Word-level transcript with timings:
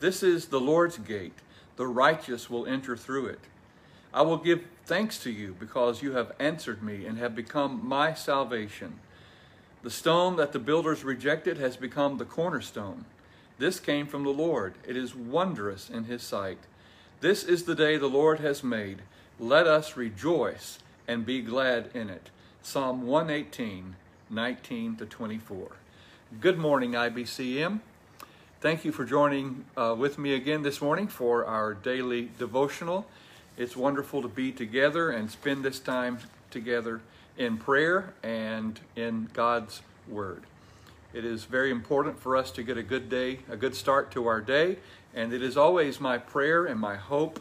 This 0.00 0.22
is 0.22 0.46
the 0.46 0.60
Lord's 0.60 0.98
gate. 0.98 1.38
The 1.76 1.86
righteous 1.86 2.48
will 2.48 2.66
enter 2.66 2.96
through 2.96 3.26
it. 3.26 3.40
I 4.12 4.22
will 4.22 4.36
give 4.36 4.64
thanks 4.86 5.18
to 5.24 5.30
you 5.30 5.54
because 5.58 6.02
you 6.02 6.12
have 6.12 6.32
answered 6.38 6.82
me 6.82 7.04
and 7.04 7.18
have 7.18 7.34
become 7.34 7.86
my 7.86 8.14
salvation. 8.14 9.00
The 9.82 9.90
stone 9.90 10.36
that 10.36 10.52
the 10.52 10.58
builders 10.58 11.04
rejected 11.04 11.58
has 11.58 11.76
become 11.76 12.18
the 12.18 12.24
cornerstone. 12.24 13.04
This 13.58 13.80
came 13.80 14.06
from 14.06 14.24
the 14.24 14.30
Lord. 14.30 14.74
It 14.86 14.96
is 14.96 15.14
wondrous 15.14 15.90
in 15.90 16.04
his 16.04 16.22
sight. 16.22 16.58
This 17.20 17.44
is 17.44 17.64
the 17.64 17.74
day 17.74 17.96
the 17.96 18.06
Lord 18.06 18.40
has 18.40 18.62
made. 18.62 19.02
Let 19.40 19.66
us 19.66 19.96
rejoice 19.96 20.78
and 21.06 21.26
be 21.26 21.42
glad 21.42 21.90
in 21.94 22.08
it. 22.10 22.30
Psalm 22.62 23.06
118, 23.06 23.96
19 24.30 24.96
to 24.96 25.06
24. 25.06 25.68
Good 26.40 26.58
morning, 26.58 26.92
IBCM. 26.92 27.80
Thank 28.60 28.84
you 28.84 28.90
for 28.90 29.04
joining 29.04 29.66
uh, 29.76 29.94
with 29.96 30.18
me 30.18 30.34
again 30.34 30.62
this 30.62 30.82
morning 30.82 31.06
for 31.06 31.46
our 31.46 31.74
daily 31.74 32.30
devotional. 32.40 33.06
It's 33.56 33.76
wonderful 33.76 34.20
to 34.20 34.26
be 34.26 34.50
together 34.50 35.10
and 35.10 35.30
spend 35.30 35.64
this 35.64 35.78
time 35.78 36.18
together 36.50 37.00
in 37.36 37.58
prayer 37.58 38.14
and 38.20 38.80
in 38.96 39.30
God's 39.32 39.82
Word. 40.08 40.42
It 41.14 41.24
is 41.24 41.44
very 41.44 41.70
important 41.70 42.18
for 42.18 42.36
us 42.36 42.50
to 42.50 42.64
get 42.64 42.76
a 42.76 42.82
good 42.82 43.08
day, 43.08 43.38
a 43.48 43.56
good 43.56 43.76
start 43.76 44.10
to 44.10 44.26
our 44.26 44.40
day, 44.40 44.78
and 45.14 45.32
it 45.32 45.40
is 45.40 45.56
always 45.56 46.00
my 46.00 46.18
prayer 46.18 46.66
and 46.66 46.80
my 46.80 46.96
hope 46.96 47.38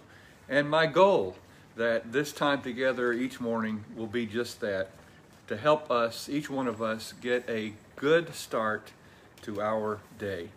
and 0.47 0.69
my 0.69 0.85
goal 0.85 1.35
that 1.77 2.11
this 2.11 2.31
time 2.31 2.61
together 2.61 3.11
each 3.11 3.39
morning 3.39 3.85
will 3.95 4.05
be 4.05 4.27
just 4.27 4.61
that 4.61 4.91
to 5.47 5.57
help 5.57 5.89
us, 5.89 6.29
each 6.29 6.47
one 6.47 6.67
of 6.67 6.79
us, 6.79 7.15
get 7.19 7.43
a 7.49 7.73
good 7.95 8.35
start 8.35 8.91
to 9.41 9.59
our 9.59 9.99
day. 10.19 10.49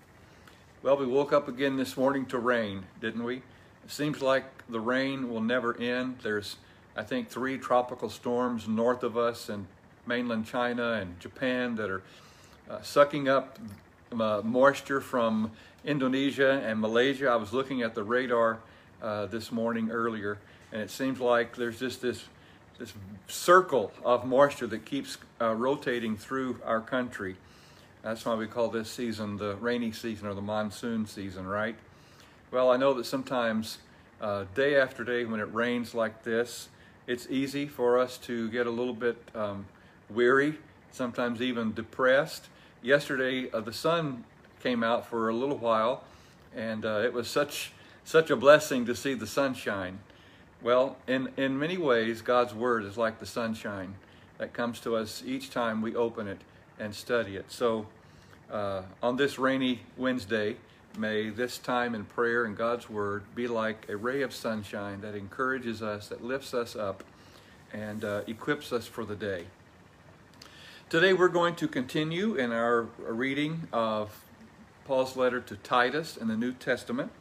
Well, 0.82 0.96
we 0.96 1.04
woke 1.04 1.34
up 1.34 1.46
again 1.46 1.76
this 1.76 1.94
morning 1.98 2.24
to 2.26 2.38
rain, 2.38 2.84
didn't 3.02 3.22
we? 3.22 3.36
It 3.84 3.90
seems 3.90 4.22
like 4.22 4.44
the 4.66 4.80
rain 4.80 5.28
will 5.28 5.42
never 5.42 5.78
end. 5.78 6.20
There's, 6.22 6.56
I 6.96 7.02
think, 7.02 7.28
three 7.28 7.58
tropical 7.58 8.08
storms 8.08 8.66
north 8.66 9.02
of 9.02 9.14
us 9.14 9.50
in 9.50 9.66
mainland 10.06 10.46
China 10.46 10.92
and 10.92 11.20
Japan 11.20 11.76
that 11.76 11.90
are 11.90 12.02
uh, 12.70 12.80
sucking 12.80 13.28
up 13.28 13.58
uh, 14.18 14.40
moisture 14.42 15.02
from 15.02 15.50
Indonesia 15.84 16.62
and 16.64 16.80
Malaysia. 16.80 17.28
I 17.28 17.36
was 17.36 17.52
looking 17.52 17.82
at 17.82 17.94
the 17.94 18.02
radar 18.02 18.60
uh, 19.02 19.26
this 19.26 19.52
morning 19.52 19.90
earlier, 19.90 20.38
and 20.72 20.80
it 20.80 20.90
seems 20.90 21.20
like 21.20 21.56
there's 21.56 21.78
just 21.78 22.00
this 22.00 22.24
this 22.78 22.94
circle 23.28 23.92
of 24.02 24.24
moisture 24.24 24.66
that 24.68 24.86
keeps 24.86 25.18
uh, 25.42 25.54
rotating 25.54 26.16
through 26.16 26.58
our 26.64 26.80
country. 26.80 27.36
That's 28.02 28.24
why 28.24 28.34
we 28.34 28.46
call 28.46 28.68
this 28.68 28.90
season 28.90 29.36
the 29.36 29.56
rainy 29.56 29.92
season 29.92 30.26
or 30.26 30.34
the 30.34 30.40
monsoon 30.40 31.06
season, 31.06 31.46
right? 31.46 31.76
Well, 32.50 32.70
I 32.70 32.78
know 32.78 32.94
that 32.94 33.04
sometimes 33.04 33.78
uh, 34.22 34.44
day 34.54 34.76
after 34.76 35.04
day 35.04 35.26
when 35.26 35.38
it 35.38 35.52
rains 35.52 35.94
like 35.94 36.24
this, 36.24 36.68
it's 37.06 37.26
easy 37.28 37.66
for 37.66 37.98
us 37.98 38.16
to 38.18 38.48
get 38.50 38.66
a 38.66 38.70
little 38.70 38.94
bit 38.94 39.16
um, 39.34 39.66
weary, 40.08 40.58
sometimes 40.92 41.42
even 41.42 41.74
depressed. 41.74 42.46
Yesterday, 42.82 43.50
uh, 43.50 43.60
the 43.60 43.72
sun 43.72 44.24
came 44.62 44.82
out 44.82 45.06
for 45.06 45.28
a 45.28 45.34
little 45.34 45.58
while, 45.58 46.04
and 46.56 46.86
uh, 46.86 47.02
it 47.04 47.12
was 47.12 47.28
such 47.28 47.72
such 48.02 48.30
a 48.30 48.36
blessing 48.36 48.86
to 48.86 48.94
see 48.94 49.12
the 49.12 49.26
sunshine. 49.26 49.98
Well, 50.62 50.96
in, 51.06 51.28
in 51.36 51.58
many 51.58 51.76
ways, 51.76 52.22
God's 52.22 52.54
Word 52.54 52.84
is 52.84 52.96
like 52.96 53.20
the 53.20 53.26
sunshine 53.26 53.94
that 54.38 54.54
comes 54.54 54.80
to 54.80 54.96
us 54.96 55.22
each 55.24 55.50
time 55.50 55.82
we 55.82 55.94
open 55.94 56.26
it 56.26 56.40
and 56.80 56.94
study 56.94 57.36
it. 57.36 57.52
So, 57.52 57.86
uh, 58.50 58.82
on 59.02 59.16
this 59.16 59.38
rainy 59.38 59.80
Wednesday, 59.96 60.56
may 60.98 61.30
this 61.30 61.58
time 61.58 61.94
in 61.94 62.04
prayer 62.04 62.44
and 62.44 62.56
God's 62.56 62.90
Word 62.90 63.22
be 63.34 63.46
like 63.46 63.88
a 63.88 63.96
ray 63.96 64.22
of 64.22 64.34
sunshine 64.34 65.02
that 65.02 65.14
encourages 65.14 65.82
us, 65.82 66.08
that 66.08 66.24
lifts 66.24 66.52
us 66.52 66.74
up, 66.74 67.04
and 67.72 68.04
uh, 68.04 68.22
equips 68.26 68.72
us 68.72 68.86
for 68.86 69.04
the 69.04 69.14
day. 69.14 69.44
Today, 70.88 71.12
we're 71.12 71.28
going 71.28 71.54
to 71.56 71.68
continue 71.68 72.34
in 72.34 72.50
our 72.50 72.88
reading 72.98 73.68
of 73.72 74.24
Paul's 74.84 75.16
letter 75.16 75.40
to 75.40 75.54
Titus 75.56 76.16
in 76.16 76.26
the 76.26 76.36
New 76.36 76.52
Testament. 76.52 77.12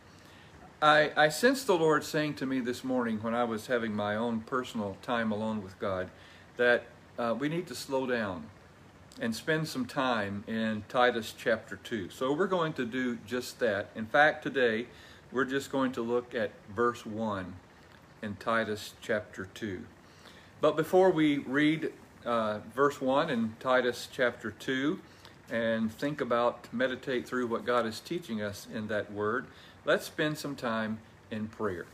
I, 0.81 1.12
I 1.16 1.29
sensed 1.29 1.67
the 1.67 1.78
Lord 1.78 2.03
saying 2.03 2.35
to 2.35 2.45
me 2.45 2.62
this 2.62 2.83
morning 2.83 3.22
when 3.22 3.35
I 3.35 3.44
was 3.44 3.67
having 3.67 3.94
my 3.94 4.16
own 4.16 4.39
personal 4.39 4.97
time 5.03 5.31
alone 5.31 5.62
with 5.62 5.78
God 5.78 6.09
that 6.57 6.85
uh, 7.19 7.35
we 7.38 7.50
need 7.50 7.67
to 7.67 7.75
slow 7.75 8.07
down 8.07 8.45
and 9.19 9.35
spend 9.35 9.67
some 9.67 9.85
time 9.85 10.43
in 10.47 10.83
Titus 10.89 11.33
chapter 11.37 11.77
2. 11.77 12.09
So 12.09 12.33
we're 12.33 12.47
going 12.47 12.73
to 12.73 12.85
do 12.85 13.17
just 13.27 13.59
that. 13.59 13.89
In 13.95 14.05
fact, 14.05 14.43
today 14.43 14.87
we're 15.31 15.45
just 15.45 15.71
going 15.71 15.91
to 15.93 16.01
look 16.01 16.33
at 16.33 16.51
verse 16.73 17.05
1 17.05 17.53
in 18.21 18.35
Titus 18.35 18.93
chapter 19.01 19.47
2. 19.53 19.81
But 20.61 20.75
before 20.75 21.09
we 21.09 21.37
read 21.37 21.91
uh, 22.25 22.59
verse 22.73 22.99
1 22.99 23.29
in 23.29 23.55
Titus 23.59 24.07
chapter 24.11 24.51
2 24.51 24.99
and 25.49 25.91
think 25.91 26.21
about, 26.21 26.67
meditate 26.73 27.27
through 27.27 27.47
what 27.47 27.65
God 27.65 27.85
is 27.85 27.99
teaching 27.99 28.41
us 28.41 28.67
in 28.73 28.87
that 28.87 29.11
word, 29.11 29.47
let's 29.85 30.05
spend 30.05 30.37
some 30.37 30.55
time 30.55 30.99
in 31.31 31.47
prayer. 31.47 31.85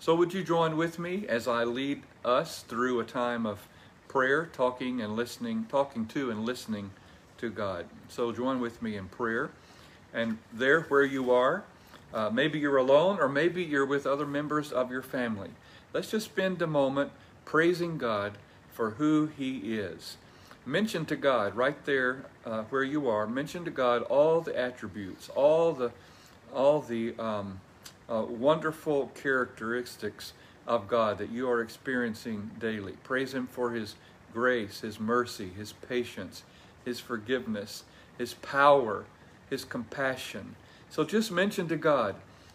So, 0.00 0.14
would 0.14 0.32
you 0.32 0.44
join 0.44 0.76
with 0.76 0.98
me 0.98 1.26
as 1.28 1.48
I 1.48 1.64
lead 1.64 2.02
us 2.24 2.62
through 2.62 3.00
a 3.00 3.04
time 3.04 3.46
of 3.46 3.68
prayer, 4.08 4.46
talking 4.46 5.00
and 5.00 5.14
listening, 5.14 5.66
talking 5.68 6.06
to 6.06 6.30
and 6.30 6.44
listening 6.44 6.90
to 7.38 7.50
God? 7.50 7.86
So, 8.08 8.32
join 8.32 8.60
with 8.60 8.82
me 8.82 8.96
in 8.96 9.08
prayer. 9.08 9.50
And 10.12 10.38
there, 10.52 10.82
where 10.82 11.04
you 11.04 11.30
are, 11.30 11.64
uh, 12.12 12.30
maybe 12.30 12.58
you're 12.58 12.78
alone 12.78 13.18
or 13.20 13.28
maybe 13.28 13.62
you're 13.62 13.86
with 13.86 14.06
other 14.06 14.26
members 14.26 14.72
of 14.72 14.90
your 14.90 15.02
family. 15.02 15.50
Let's 15.92 16.10
just 16.10 16.26
spend 16.26 16.62
a 16.62 16.66
moment 16.66 17.12
praising 17.44 17.98
God 17.98 18.38
for 18.72 18.90
who 18.90 19.26
He 19.36 19.76
is. 19.76 20.16
Mention 20.64 21.06
to 21.06 21.16
God 21.16 21.54
right 21.56 21.82
there 21.84 22.26
uh, 22.44 22.62
where 22.64 22.84
you 22.84 23.08
are, 23.08 23.26
mention 23.26 23.64
to 23.64 23.70
God 23.70 24.02
all 24.02 24.40
the 24.40 24.58
attributes, 24.58 25.28
all 25.30 25.72
the 25.72 25.92
all 26.54 26.80
the 26.80 27.14
um, 27.18 27.60
uh, 28.08 28.22
wonderful 28.22 29.10
characteristics 29.14 30.32
of 30.68 30.86
God 30.86 31.18
that 31.18 31.30
you 31.30 31.50
are 31.50 31.60
experiencing 31.60 32.52
daily. 32.60 32.92
Praise 33.02 33.34
Him 33.34 33.48
for 33.48 33.72
His 33.72 33.96
grace, 34.32 34.82
His 34.82 35.00
mercy, 35.00 35.48
His 35.56 35.72
patience, 35.72 36.44
His 36.84 37.00
forgiveness, 37.00 37.82
His 38.16 38.34
power, 38.34 39.06
His 39.50 39.64
compassion. 39.64 40.54
So 40.88 41.02
just 41.02 41.32
mention 41.32 41.66
to 41.68 41.76
God 41.76 42.14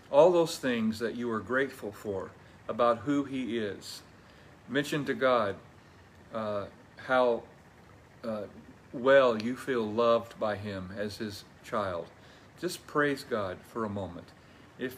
all 0.10 0.32
those 0.32 0.58
things 0.58 1.00
that 1.00 1.16
you 1.16 1.30
are 1.32 1.42
grateful 1.42 1.92
for 1.92 2.30
about 2.70 3.00
who 3.00 3.26
He 3.26 3.58
is. 3.58 4.02
Mention 4.70 5.04
to 5.06 5.14
God 5.14 5.58
uh, 6.34 6.66
how 6.96 7.44
uh, 8.24 8.44
well 8.94 9.42
you 9.42 9.58
feel 9.58 9.84
loved 9.84 10.40
by 10.40 10.56
Him 10.56 10.92
as 10.98 11.18
His 11.18 11.44
child 11.66 12.08
just 12.64 12.88
praise 12.88 13.26
God 13.30 13.58
for 13.62 13.84
a 13.84 13.90
moment. 13.90 14.28
If 14.80 14.96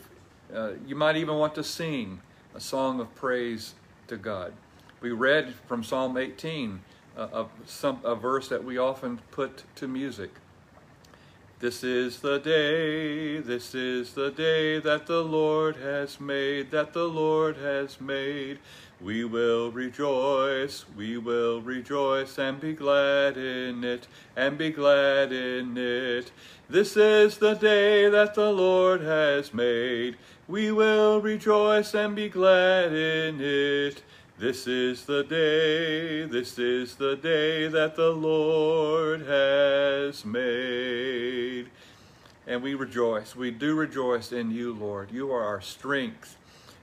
uh, 0.53 0.73
you 0.85 0.95
might 0.95 1.15
even 1.15 1.35
want 1.37 1.55
to 1.55 1.63
sing 1.63 2.21
a 2.55 2.59
song 2.61 3.01
of 3.01 3.13
praise 3.15 3.75
to 4.07 4.15
God. 4.15 4.53
We 5.01 5.11
read 5.11 5.53
from 5.67 5.83
Psalm 5.83 6.15
18, 6.15 6.79
uh, 7.17 7.27
a, 7.33 7.45
some, 7.65 7.99
a 8.05 8.15
verse 8.15 8.47
that 8.47 8.63
we 8.63 8.77
often 8.77 9.19
put 9.31 9.63
to 9.75 9.89
music. 9.89 10.31
This 11.61 11.85
is 11.85 12.19
the 12.19 12.37
day, 12.37 13.37
this 13.39 13.73
is 13.73 14.13
the 14.13 14.29
day 14.29 14.77
that 14.79 15.07
the 15.07 15.23
Lord 15.23 15.77
has 15.77 16.19
made, 16.19 16.69
that 16.71 16.91
the 16.91 17.07
Lord 17.07 17.55
has 17.55 18.01
made. 18.01 18.59
We 18.99 19.23
will 19.23 19.71
rejoice, 19.71 20.83
we 20.97 21.17
will 21.17 21.61
rejoice 21.61 22.37
and 22.37 22.59
be 22.59 22.73
glad 22.73 23.37
in 23.37 23.85
it, 23.85 24.05
and 24.35 24.57
be 24.57 24.69
glad 24.69 25.31
in 25.31 25.77
it. 25.77 26.33
This 26.69 26.97
is 26.97 27.37
the 27.37 27.53
day 27.53 28.09
that 28.09 28.33
the 28.33 28.51
Lord 28.51 28.99
has 28.99 29.53
made. 29.53 30.17
We 30.49 30.73
will 30.73 31.21
rejoice 31.21 31.93
and 31.93 32.17
be 32.17 32.27
glad 32.27 32.91
in 32.91 33.39
it. 33.39 34.03
This 34.37 34.67
is 34.67 35.05
the 35.05 35.23
day, 35.23 36.25
this 36.25 36.59
is 36.59 36.95
the 36.95 37.15
day 37.15 37.69
that 37.69 37.95
the 37.95 38.09
Lord 38.09 39.21
has 39.21 40.25
made. 40.25 41.69
And 42.45 42.61
we 42.61 42.73
rejoice, 42.73 43.33
we 43.33 43.49
do 43.49 43.75
rejoice 43.75 44.33
in 44.33 44.51
you, 44.51 44.73
Lord. 44.73 45.09
You 45.09 45.31
are 45.31 45.45
our 45.45 45.61
strength. 45.61 46.35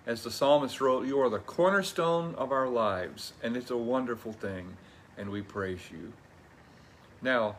As 0.06 0.22
the 0.22 0.30
psalmist 0.30 0.80
wrote, 0.80 1.06
you 1.06 1.20
are 1.20 1.28
the 1.28 1.40
cornerstone 1.40 2.34
of 2.36 2.52
our 2.52 2.68
lives, 2.68 3.34
and 3.42 3.54
it's 3.54 3.70
a 3.70 3.76
wonderful 3.76 4.32
thing, 4.32 4.78
and 5.18 5.28
we 5.28 5.42
praise 5.42 5.90
you. 5.92 6.14
Now, 7.20 7.56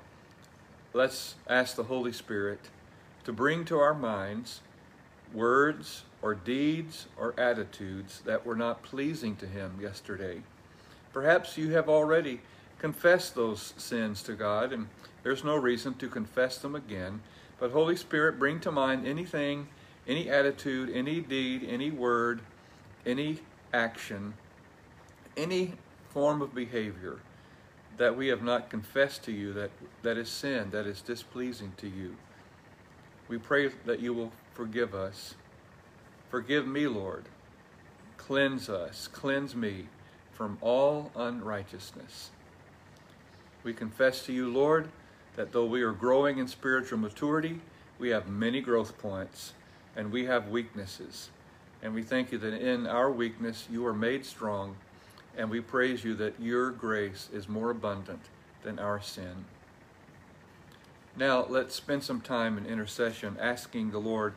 let's 0.93 1.35
ask 1.47 1.75
the 1.75 1.83
Holy 1.83 2.13
Spirit 2.13 2.61
to 3.25 3.31
bring 3.31 3.63
to 3.65 3.77
our 3.77 3.93
minds 3.93 4.61
words 5.31 6.03
or 6.23 6.33
deeds 6.33 7.07
or 7.17 7.37
attitudes 7.37 8.21
that 8.25 8.45
were 8.45 8.55
not 8.55 8.81
pleasing 8.81 9.35
to 9.35 9.45
Him 9.45 9.77
yesterday. 9.79 10.41
Perhaps 11.11 11.57
you 11.57 11.71
have 11.71 11.89
already 11.89 12.39
confessed 12.79 13.35
those 13.35 13.73
sins 13.77 14.23
to 14.23 14.33
God, 14.33 14.73
and 14.73 14.87
there's 15.21 15.43
no 15.43 15.55
reason 15.55 15.93
to 15.95 16.07
confess 16.07 16.57
them 16.57 16.73
again. 16.73 17.21
But 17.59 17.71
Holy 17.71 17.97
Spirit, 17.97 18.39
bring 18.39 18.59
to 18.61 18.71
mind 18.71 19.05
anything 19.05 19.67
any 20.07 20.29
attitude, 20.29 20.89
any 20.93 21.21
deed, 21.21 21.65
any 21.69 21.91
word, 21.91 22.41
any 23.05 23.39
action, 23.73 24.33
any 25.37 25.73
form 26.09 26.41
of 26.41 26.53
behavior 26.53 27.19
that 27.97 28.15
we 28.15 28.27
have 28.27 28.41
not 28.41 28.69
confessed 28.69 29.23
to 29.23 29.31
you 29.31 29.53
that, 29.53 29.71
that 30.01 30.17
is 30.17 30.29
sin, 30.29 30.69
that 30.71 30.85
is 30.85 31.01
displeasing 31.01 31.73
to 31.77 31.87
you. 31.87 32.15
We 33.27 33.37
pray 33.37 33.69
that 33.85 33.99
you 33.99 34.13
will 34.13 34.31
forgive 34.53 34.93
us. 34.95 35.35
Forgive 36.33 36.65
me, 36.65 36.87
Lord. 36.87 37.25
Cleanse 38.17 38.67
us, 38.67 39.07
cleanse 39.07 39.55
me 39.55 39.85
from 40.31 40.57
all 40.61 41.11
unrighteousness. 41.15 42.31
We 43.63 43.71
confess 43.71 44.25
to 44.25 44.33
you, 44.33 44.51
Lord, 44.51 44.89
that 45.35 45.51
though 45.51 45.67
we 45.67 45.83
are 45.83 45.91
growing 45.91 46.39
in 46.39 46.47
spiritual 46.47 46.97
maturity, 46.97 47.61
we 47.99 48.09
have 48.09 48.27
many 48.27 48.61
growth 48.61 48.97
points 48.97 49.53
and 49.95 50.11
we 50.11 50.25
have 50.25 50.47
weaknesses. 50.47 51.29
And 51.83 51.93
we 51.93 52.01
thank 52.01 52.31
you 52.31 52.39
that 52.39 52.55
in 52.55 52.87
our 52.87 53.11
weakness 53.11 53.67
you 53.71 53.85
are 53.85 53.93
made 53.93 54.25
strong, 54.25 54.75
and 55.37 55.51
we 55.51 55.61
praise 55.61 56.03
you 56.03 56.15
that 56.15 56.39
your 56.39 56.71
grace 56.71 57.29
is 57.31 57.47
more 57.47 57.69
abundant 57.69 58.21
than 58.63 58.79
our 58.79 58.99
sin. 58.99 59.45
Now, 61.15 61.45
let's 61.47 61.75
spend 61.75 62.03
some 62.03 62.21
time 62.21 62.57
in 62.57 62.65
intercession 62.65 63.37
asking 63.39 63.91
the 63.91 63.99
Lord 63.99 64.33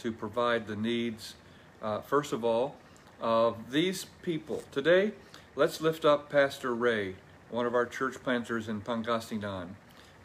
to 0.00 0.10
provide 0.12 0.66
the 0.66 0.76
needs, 0.76 1.34
uh, 1.82 2.00
first 2.00 2.32
of 2.32 2.44
all, 2.44 2.74
of 3.20 3.70
these 3.70 4.06
people. 4.22 4.62
Today, 4.72 5.12
let's 5.56 5.80
lift 5.80 6.04
up 6.04 6.30
Pastor 6.30 6.74
Ray, 6.74 7.16
one 7.50 7.66
of 7.66 7.74
our 7.74 7.86
church 7.86 8.22
planters 8.22 8.68
in 8.68 8.80
Pangasinan. 8.80 9.68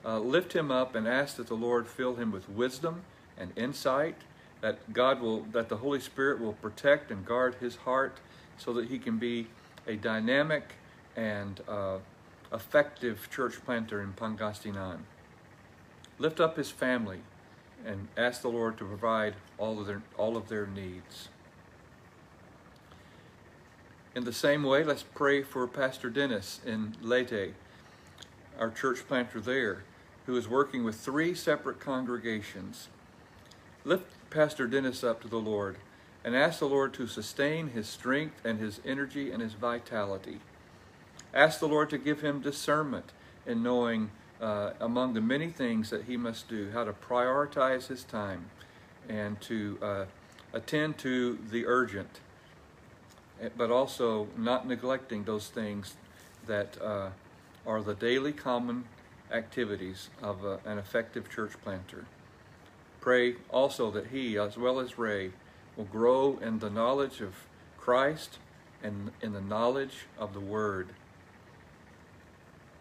Uh, 0.06 0.20
lift 0.20 0.54
him 0.54 0.72
up 0.72 0.96
and 0.96 1.08
ask 1.08 1.36
that 1.36 1.48
the 1.48 1.56
Lord 1.56 1.88
fill 1.88 2.16
him 2.16 2.32
with 2.32 2.48
wisdom 2.48 3.02
and 3.38 3.52
insight, 3.58 4.16
that 4.62 4.94
God 4.94 5.20
will, 5.20 5.42
that 5.52 5.68
the 5.68 5.78
Holy 5.78 6.00
Spirit 6.00 6.40
will 6.40 6.54
protect 6.54 7.12
and 7.12 7.26
guard 7.26 7.56
his 7.56 7.76
heart 7.78 8.18
so 8.58 8.72
that 8.74 8.88
he 8.88 8.98
can 8.98 9.18
be 9.18 9.48
a 9.88 9.96
dynamic 9.96 10.76
and 11.18 11.62
uh, 11.68 11.98
effective 12.54 13.28
church 13.30 13.56
planter 13.66 14.02
in 14.02 14.14
Pangasinan. 14.14 15.00
Lift 16.18 16.40
up 16.40 16.56
his 16.56 16.72
family 16.72 17.20
and 17.86 18.08
ask 18.16 18.42
the 18.42 18.50
Lord 18.50 18.78
to 18.78 18.86
provide 18.86 19.36
all 19.58 19.80
of 19.80 19.88
their, 19.88 20.04
all 20.18 20.38
of 20.38 20.50
their 20.50 20.68
needs. 20.68 21.30
In 24.16 24.24
the 24.24 24.34
same 24.34 24.64
way, 24.64 24.84
let's 24.84 25.04
pray 25.04 25.44
for 25.44 25.68
Pastor 25.68 26.10
Dennis 26.10 26.62
in 26.66 26.96
Leyte, 27.02 27.54
our 28.58 28.70
church 28.70 29.06
planter 29.08 29.42
there, 29.42 29.84
who 30.26 30.38
is 30.38 30.48
working 30.48 30.84
with 30.84 30.96
three 30.96 31.36
separate 31.36 31.80
congregations. 31.80 32.88
Lift 33.84 34.06
Pastor 34.30 34.68
Dennis 34.68 35.04
up 35.04 35.22
to 35.22 35.28
the 35.28 35.38
Lord 35.38 35.78
and 36.24 36.36
ask 36.36 36.60
the 36.60 36.68
Lord 36.68 36.94
to 36.96 37.08
sustain 37.08 37.70
his 37.70 37.88
strength 37.88 38.44
and 38.44 38.60
his 38.60 38.80
energy 38.84 39.32
and 39.32 39.42
his 39.42 39.54
vitality. 39.54 40.40
Ask 41.34 41.60
the 41.60 41.68
Lord 41.68 41.90
to 41.92 41.98
give 41.98 42.22
him 42.22 42.40
discernment 42.40 43.12
in 43.46 43.62
knowing 43.62 44.10
uh, 44.42 44.72
among 44.80 45.14
the 45.14 45.22
many 45.22 45.50
things 45.50 45.90
that 45.90 46.04
he 46.06 46.18
must 46.18 46.48
do, 46.48 46.72
how 46.72 46.84
to 46.84 46.94
prioritize 46.94 47.88
his 47.88 48.04
time 48.04 48.50
and 49.08 49.40
to 49.42 49.78
uh, 49.82 50.06
attend 50.54 50.98
to 50.98 51.38
the 51.52 51.66
urgent, 51.66 52.20
eh, 53.42 53.50
but 53.56 53.72
also 53.72 54.28
not 54.38 54.68
neglecting 54.68 55.24
those 55.24 55.48
things 55.50 55.96
that 56.48 56.82
uh, 56.82 57.10
are 57.66 57.82
the 57.82 57.96
daily 57.96 58.32
common 58.32 58.86
activities 59.32 60.10
of 60.22 60.44
a, 60.44 60.60
an 60.66 60.78
effective 60.78 61.30
church 61.30 61.54
planter. 61.64 62.06
Pray 63.02 63.36
also 63.50 63.92
that 63.92 64.08
he, 64.08 64.38
as 64.38 64.58
well 64.58 64.80
as 64.80 64.98
Ray, 64.98 65.32
will 65.76 65.86
grow 65.86 66.38
in 66.42 66.60
the 66.60 66.70
knowledge 66.70 67.22
of 67.22 67.34
Christ 67.78 68.40
and 68.82 69.12
in 69.22 69.34
the 69.34 69.42
knowledge 69.42 70.08
of 70.18 70.34
the 70.34 70.40
Word. 70.40 70.90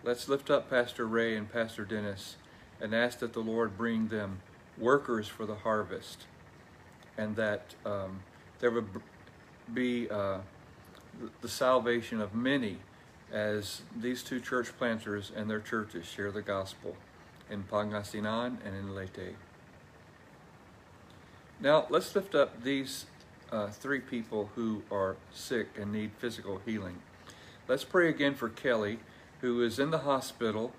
Let's 0.04 0.28
lift 0.28 0.50
up 0.50 0.68
Pastor 0.68 1.06
Ray 1.06 1.34
and 1.34 1.50
Pastor 1.50 1.86
Dennis 1.86 2.36
and 2.78 2.94
ask 2.94 3.20
that 3.20 3.32
the 3.32 3.40
Lord 3.40 3.78
bring 3.78 4.08
them 4.08 4.42
workers 4.76 5.28
for 5.28 5.46
the 5.46 5.54
harvest 5.54 6.26
and 7.16 7.34
that 7.36 7.74
um, 7.86 8.20
there 8.58 8.70
would 8.70 8.86
be 9.72 10.10
uh, 10.10 10.40
the 11.40 11.48
salvation 11.48 12.20
of 12.20 12.34
many 12.34 12.80
as 13.32 13.80
these 13.98 14.22
two 14.22 14.40
church 14.40 14.76
planters 14.76 15.32
and 15.34 15.48
their 15.48 15.60
churches 15.60 16.04
share 16.04 16.30
the 16.30 16.42
gospel 16.42 16.96
in 17.48 17.62
Pangasinan 17.62 18.58
and 18.62 18.76
in 18.76 18.94
Leyte. 18.94 19.36
Now, 21.60 21.86
let's 21.88 22.14
lift 22.14 22.34
up 22.34 22.62
these 22.62 23.06
uh, 23.50 23.68
three 23.68 24.00
people 24.00 24.50
who 24.54 24.82
are 24.90 25.16
sick 25.32 25.68
and 25.80 25.94
need 25.94 26.10
physical 26.18 26.60
healing. 26.66 26.98
Let's 27.66 27.84
pray 27.84 28.10
again 28.10 28.34
for 28.34 28.50
Kelly 28.50 28.98
who 29.44 29.62
is 29.62 29.78
in 29.78 29.90
the 29.90 29.98
hospital 29.98 30.72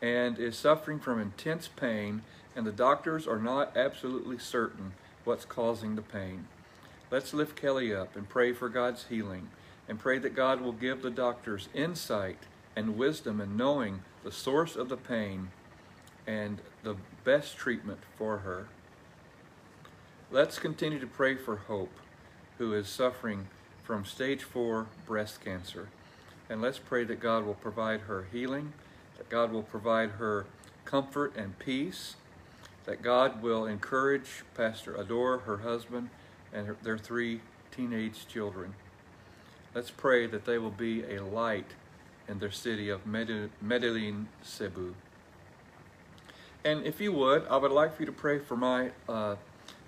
and 0.00 0.38
is 0.38 0.56
suffering 0.56 1.00
from 1.00 1.20
intense 1.20 1.66
pain, 1.66 2.22
and 2.54 2.64
the 2.64 2.70
doctors 2.70 3.26
are 3.26 3.40
not 3.40 3.76
absolutely 3.76 4.38
certain 4.38 4.92
what's 5.24 5.44
causing 5.44 5.96
the 5.96 6.02
pain. 6.02 6.46
Let's 7.10 7.34
lift 7.34 7.60
Kelly 7.60 7.92
up 7.92 8.14
and 8.14 8.28
pray 8.28 8.52
for 8.52 8.68
God's 8.68 9.06
healing 9.08 9.48
and 9.88 9.98
pray 9.98 10.18
that 10.20 10.36
God 10.36 10.60
will 10.60 10.70
give 10.70 11.02
the 11.02 11.10
doctors 11.10 11.68
insight 11.74 12.38
and 12.76 12.96
wisdom 12.96 13.40
in 13.40 13.56
knowing 13.56 14.02
the 14.22 14.30
source 14.30 14.76
of 14.76 14.88
the 14.88 14.96
pain 14.96 15.50
and 16.24 16.60
the 16.84 16.94
best 17.24 17.56
treatment 17.56 17.98
for 18.16 18.38
her. 18.38 18.68
Let's 20.30 20.60
continue 20.60 21.00
to 21.00 21.08
pray 21.08 21.34
for 21.34 21.56
Hope, 21.56 21.98
who 22.58 22.72
is 22.72 22.86
suffering 22.86 23.48
from 23.82 24.04
stage 24.04 24.44
four 24.44 24.86
breast 25.06 25.44
cancer. 25.44 25.88
And 26.52 26.60
let's 26.60 26.78
pray 26.78 27.04
that 27.04 27.18
God 27.18 27.46
will 27.46 27.54
provide 27.54 28.00
her 28.00 28.26
healing, 28.30 28.74
that 29.16 29.30
God 29.30 29.52
will 29.52 29.62
provide 29.62 30.10
her 30.10 30.44
comfort 30.84 31.32
and 31.34 31.58
peace, 31.58 32.16
that 32.84 33.00
God 33.00 33.42
will 33.42 33.64
encourage 33.64 34.44
Pastor 34.54 34.94
Adore, 34.94 35.38
her 35.38 35.56
husband, 35.56 36.10
and 36.52 36.66
her, 36.66 36.76
their 36.82 36.98
three 36.98 37.40
teenage 37.74 38.28
children. 38.28 38.74
Let's 39.74 39.90
pray 39.90 40.26
that 40.26 40.44
they 40.44 40.58
will 40.58 40.70
be 40.70 41.02
a 41.04 41.24
light 41.24 41.70
in 42.28 42.38
their 42.38 42.50
city 42.50 42.90
of 42.90 43.06
Medellin, 43.06 44.28
Cebu. 44.42 44.94
And 46.66 46.84
if 46.84 47.00
you 47.00 47.12
would, 47.12 47.46
I 47.48 47.56
would 47.56 47.72
like 47.72 47.96
for 47.96 48.02
you 48.02 48.06
to 48.06 48.12
pray 48.12 48.38
for 48.38 48.58
my 48.58 48.90
uh, 49.08 49.36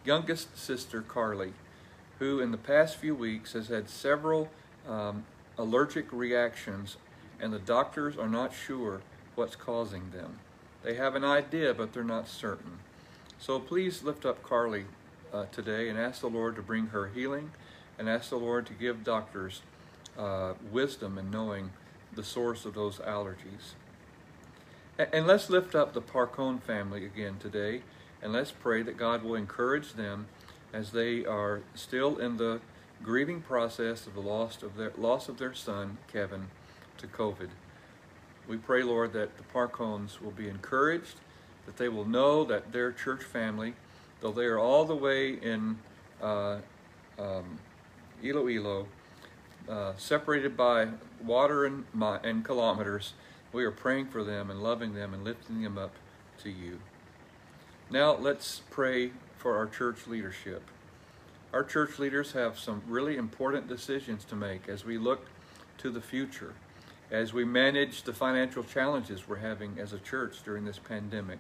youngest 0.02 0.56
sister, 0.56 1.02
Carly, 1.02 1.52
who 2.20 2.40
in 2.40 2.52
the 2.52 2.56
past 2.56 2.96
few 2.96 3.14
weeks 3.14 3.52
has 3.52 3.68
had 3.68 3.90
several 3.90 4.48
um, 4.88 5.26
allergic 5.58 6.12
reactions 6.12 6.96
and 7.40 7.52
the 7.52 7.58
doctors 7.58 8.16
are 8.16 8.28
not 8.28 8.52
sure 8.54 9.00
what's 9.34 9.56
causing 9.56 10.10
them. 10.10 10.38
They 10.82 10.94
have 10.94 11.14
an 11.14 11.24
idea, 11.24 11.74
but 11.74 11.92
they're 11.92 12.04
not 12.04 12.28
certain. 12.28 12.78
So 13.38 13.58
please 13.58 14.02
lift 14.02 14.24
up 14.24 14.42
Carly 14.42 14.84
uh, 15.32 15.46
today 15.50 15.88
and 15.88 15.98
ask 15.98 16.20
the 16.20 16.28
Lord 16.28 16.56
to 16.56 16.62
bring 16.62 16.86
her 16.86 17.08
healing 17.08 17.50
and 17.98 18.08
ask 18.08 18.30
the 18.30 18.36
Lord 18.36 18.66
to 18.66 18.72
give 18.72 19.04
doctors 19.04 19.62
uh, 20.18 20.54
wisdom 20.70 21.18
in 21.18 21.30
knowing 21.30 21.70
the 22.14 22.24
source 22.24 22.64
of 22.64 22.74
those 22.74 22.98
allergies. 22.98 23.74
And, 24.96 25.26
let's 25.26 25.50
lift 25.50 25.74
up 25.74 25.92
the 25.92 26.00
Parcon 26.00 26.62
family 26.62 27.04
again 27.04 27.38
today 27.40 27.82
and 28.22 28.32
let's 28.32 28.52
pray 28.52 28.82
that 28.82 28.96
God 28.96 29.24
will 29.24 29.34
encourage 29.34 29.94
them 29.94 30.28
as 30.72 30.92
they 30.92 31.24
are 31.24 31.62
still 31.74 32.16
in 32.18 32.36
the 32.36 32.60
grieving 33.04 33.42
process 33.42 34.06
of 34.06 34.14
the 34.14 34.20
loss 34.20 34.62
of 34.62 34.76
their 34.76 34.92
loss 34.96 35.28
of 35.28 35.38
their 35.38 35.52
son 35.52 35.98
Kevin 36.10 36.48
to 36.96 37.06
COVID. 37.06 37.50
We 38.48 38.56
pray, 38.56 38.82
Lord, 38.82 39.12
that 39.12 39.36
the 39.36 39.42
Parcones 39.42 40.20
will 40.20 40.30
be 40.30 40.48
encouraged, 40.48 41.16
that 41.66 41.76
they 41.76 41.88
will 41.88 42.06
know 42.06 42.44
that 42.44 42.72
their 42.72 42.92
church 42.92 43.22
family, 43.22 43.74
though 44.20 44.32
they 44.32 44.46
are 44.46 44.58
all 44.58 44.84
the 44.84 44.94
way 44.94 45.34
in 45.34 45.78
uh, 46.22 46.58
um, 47.18 47.58
Iloilo, 48.22 48.86
uh, 49.68 49.92
separated 49.96 50.56
by 50.56 50.88
water 51.22 51.64
and, 51.64 51.84
and 52.22 52.44
kilometers, 52.44 53.14
we 53.52 53.64
are 53.64 53.70
praying 53.70 54.06
for 54.06 54.24
them 54.24 54.50
and 54.50 54.62
loving 54.62 54.94
them 54.94 55.14
and 55.14 55.24
lifting 55.24 55.62
them 55.62 55.78
up 55.78 55.94
to 56.42 56.50
you. 56.50 56.80
Now 57.90 58.16
let's 58.16 58.62
pray 58.70 59.12
for 59.36 59.56
our 59.56 59.66
church 59.66 60.06
leadership. 60.06 60.62
Our 61.54 61.62
church 61.62 62.00
leaders 62.00 62.32
have 62.32 62.58
some 62.58 62.82
really 62.88 63.16
important 63.16 63.68
decisions 63.68 64.24
to 64.24 64.34
make 64.34 64.68
as 64.68 64.84
we 64.84 64.98
look 64.98 65.28
to 65.78 65.88
the 65.88 66.00
future, 66.00 66.54
as 67.12 67.32
we 67.32 67.44
manage 67.44 68.02
the 68.02 68.12
financial 68.12 68.64
challenges 68.64 69.28
we're 69.28 69.36
having 69.36 69.78
as 69.78 69.92
a 69.92 70.00
church 70.00 70.42
during 70.44 70.64
this 70.64 70.80
pandemic. 70.80 71.38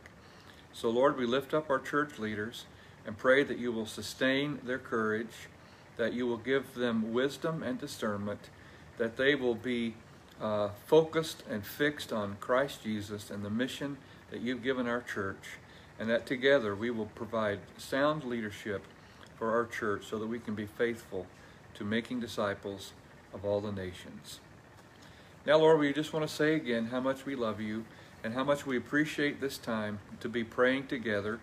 So, 0.72 0.88
Lord, 0.88 1.18
we 1.18 1.26
lift 1.26 1.52
up 1.52 1.68
our 1.68 1.80
church 1.80 2.20
leaders 2.20 2.66
and 3.04 3.18
pray 3.18 3.42
that 3.42 3.58
you 3.58 3.72
will 3.72 3.86
sustain 3.86 4.60
their 4.62 4.78
courage, 4.78 5.48
that 5.96 6.12
you 6.12 6.28
will 6.28 6.36
give 6.36 6.74
them 6.74 7.12
wisdom 7.12 7.64
and 7.64 7.80
discernment, 7.80 8.50
that 8.98 9.16
they 9.16 9.34
will 9.34 9.56
be 9.56 9.94
uh, 10.40 10.68
focused 10.86 11.42
and 11.50 11.66
fixed 11.66 12.12
on 12.12 12.36
Christ 12.38 12.84
Jesus 12.84 13.32
and 13.32 13.44
the 13.44 13.50
mission 13.50 13.96
that 14.30 14.42
you've 14.42 14.62
given 14.62 14.86
our 14.86 15.02
church, 15.02 15.58
and 15.98 16.08
that 16.08 16.24
together 16.24 16.72
we 16.72 16.92
will 16.92 17.10
provide 17.16 17.58
sound 17.78 18.22
leadership 18.22 18.84
for 19.44 19.50
our 19.50 19.66
church 19.66 20.06
so 20.06 20.18
that 20.18 20.26
we 20.26 20.38
can 20.38 20.54
be 20.54 20.64
faithful 20.64 21.26
to 21.74 21.84
making 21.84 22.18
disciples 22.18 22.92
of 23.34 23.44
all 23.44 23.60
the 23.60 23.70
nations. 23.70 24.40
Now, 25.44 25.58
Lord, 25.58 25.80
we 25.80 25.92
just 25.92 26.14
want 26.14 26.26
to 26.26 26.34
say 26.34 26.54
again 26.54 26.86
how 26.86 27.00
much 27.00 27.26
we 27.26 27.34
love 27.34 27.60
you 27.60 27.84
and 28.22 28.32
how 28.32 28.42
much 28.42 28.64
we 28.64 28.78
appreciate 28.78 29.42
this 29.42 29.58
time 29.58 29.98
to 30.20 30.30
be 30.30 30.42
praying 30.42 30.86
together. 30.86 31.40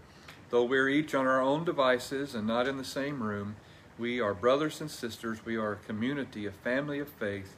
Though 0.50 0.64
we're 0.64 0.90
each 0.90 1.14
on 1.14 1.28
our 1.28 1.42
own 1.42 1.64
devices 1.64 2.34
and 2.34 2.48
not 2.48 2.68
in 2.68 2.78
the 2.78 2.84
same 2.84 3.22
room, 3.22 3.56
we 4.00 4.20
are 4.20 4.34
brothers 4.34 4.82
and 4.82 4.90
sisters. 4.90 5.46
We 5.46 5.56
are 5.56 5.74
a 5.74 5.88
community, 5.88 6.48
a 6.48 6.52
family 6.52 6.98
of 6.98 7.08
faith. 7.08 7.56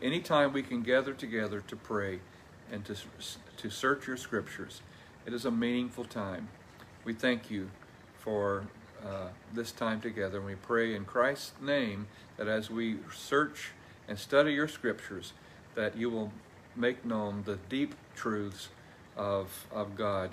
Anytime 0.00 0.52
we 0.52 0.62
can 0.62 0.82
gather 0.82 1.12
together 1.12 1.60
to 1.60 1.74
pray 1.74 2.20
and 2.70 2.84
to, 2.84 2.94
to 3.56 3.68
search 3.68 4.06
your 4.06 4.16
scriptures, 4.16 4.80
it 5.26 5.34
is 5.34 5.44
a 5.44 5.50
meaningful 5.50 6.04
time. 6.04 6.50
We 7.04 7.14
thank 7.14 7.50
you 7.50 7.70
for 8.16 8.68
uh, 9.04 9.28
this 9.52 9.72
time 9.72 10.00
together. 10.00 10.38
And 10.38 10.46
we 10.46 10.54
pray 10.54 10.94
in 10.94 11.04
Christ's 11.04 11.52
name 11.60 12.06
that 12.36 12.48
as 12.48 12.70
we 12.70 12.98
search 13.14 13.70
and 14.08 14.18
study 14.18 14.52
your 14.52 14.68
scriptures, 14.68 15.32
that 15.74 15.96
you 15.96 16.10
will 16.10 16.32
make 16.76 17.04
known 17.04 17.42
the 17.44 17.58
deep 17.68 17.94
truths 18.14 18.68
of, 19.16 19.66
of 19.70 19.96
God 19.96 20.30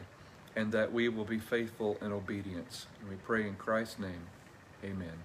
and 0.56 0.72
that 0.72 0.92
we 0.92 1.10
will 1.10 1.26
be 1.26 1.40
faithful 1.40 1.98
in 2.02 2.12
obedience. 2.12 2.88
And 3.00 3.10
we 3.10 3.16
pray 3.16 3.48
in 3.48 3.56
Christ's 3.56 4.00
name. 4.00 4.28
Amen. 4.84 5.24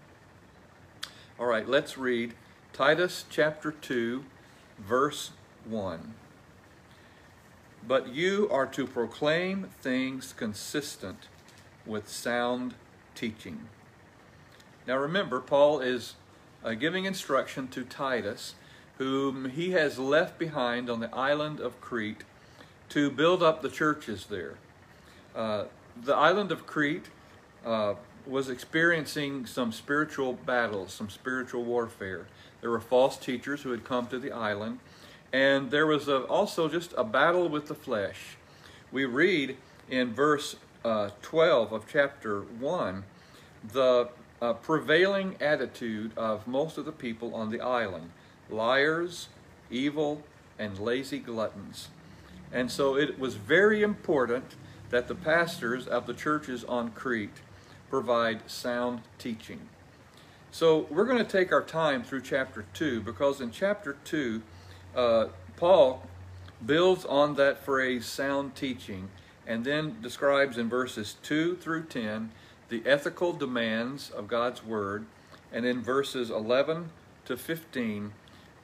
All 1.38 1.46
right, 1.46 1.68
let's 1.68 1.98
read 1.98 2.34
Titus 2.72 3.24
chapter 3.28 3.72
2, 3.72 4.24
verse 4.78 5.30
1. 5.64 6.14
But 7.86 8.14
you 8.14 8.48
are 8.50 8.66
to 8.66 8.86
proclaim 8.86 9.70
things 9.80 10.32
consistent 10.36 11.28
with 11.84 12.08
sound 12.08 12.74
teaching. 13.14 13.68
Now 14.86 14.96
remember, 14.96 15.40
Paul 15.40 15.80
is 15.80 16.14
uh, 16.64 16.74
giving 16.74 17.04
instruction 17.04 17.68
to 17.68 17.84
Titus, 17.84 18.54
whom 18.98 19.50
he 19.50 19.72
has 19.72 19.98
left 19.98 20.38
behind 20.38 20.88
on 20.88 21.00
the 21.00 21.14
island 21.14 21.60
of 21.60 21.80
Crete 21.80 22.24
to 22.90 23.10
build 23.10 23.42
up 23.42 23.62
the 23.62 23.68
churches 23.68 24.26
there. 24.26 24.54
Uh, 25.34 25.64
the 26.02 26.14
island 26.14 26.52
of 26.52 26.66
Crete 26.66 27.06
uh, 27.64 27.94
was 28.26 28.48
experiencing 28.48 29.46
some 29.46 29.72
spiritual 29.72 30.32
battles, 30.32 30.92
some 30.92 31.10
spiritual 31.10 31.64
warfare. 31.64 32.26
There 32.60 32.70
were 32.70 32.80
false 32.80 33.16
teachers 33.16 33.62
who 33.62 33.70
had 33.70 33.84
come 33.84 34.06
to 34.08 34.18
the 34.18 34.32
island, 34.32 34.78
and 35.32 35.70
there 35.70 35.86
was 35.86 36.08
a, 36.08 36.22
also 36.22 36.68
just 36.68 36.94
a 36.96 37.04
battle 37.04 37.48
with 37.48 37.66
the 37.66 37.74
flesh. 37.74 38.36
We 38.92 39.04
read 39.04 39.56
in 39.90 40.14
verse 40.14 40.56
uh, 40.84 41.10
12 41.22 41.72
of 41.72 41.86
chapter 41.90 42.40
1 42.40 43.04
the 43.72 44.08
uh, 44.42 44.52
prevailing 44.52 45.36
attitude 45.40 46.12
of 46.16 46.46
most 46.46 46.76
of 46.76 46.84
the 46.84 46.92
people 46.92 47.34
on 47.34 47.50
the 47.50 47.60
island 47.60 48.10
liars, 48.50 49.28
evil, 49.70 50.22
and 50.58 50.78
lazy 50.78 51.18
gluttons. 51.18 51.88
And 52.52 52.70
so 52.70 52.96
it 52.96 53.18
was 53.18 53.34
very 53.36 53.82
important 53.82 54.54
that 54.90 55.08
the 55.08 55.14
pastors 55.14 55.86
of 55.86 56.06
the 56.06 56.12
churches 56.12 56.62
on 56.64 56.90
Crete 56.90 57.40
provide 57.88 58.48
sound 58.50 59.00
teaching. 59.18 59.60
So 60.50 60.86
we're 60.90 61.06
going 61.06 61.18
to 61.18 61.24
take 61.24 61.52
our 61.52 61.62
time 61.62 62.04
through 62.04 62.20
chapter 62.20 62.66
2 62.74 63.00
because 63.00 63.40
in 63.40 63.50
chapter 63.50 63.96
2, 64.04 64.42
uh, 64.94 65.26
Paul 65.56 66.02
builds 66.64 67.04
on 67.04 67.34
that 67.36 67.64
phrase 67.64 68.06
sound 68.06 68.54
teaching 68.54 69.08
and 69.46 69.64
then 69.64 69.96
describes 70.00 70.58
in 70.58 70.68
verses 70.68 71.16
2 71.22 71.56
through 71.56 71.84
10 71.84 72.30
the 72.68 72.82
ethical 72.86 73.32
demands 73.32 74.10
of 74.10 74.28
God's 74.28 74.64
Word. 74.64 75.06
And 75.52 75.64
in 75.64 75.82
verses 75.82 76.30
11 76.30 76.90
to 77.26 77.36
15, 77.36 78.12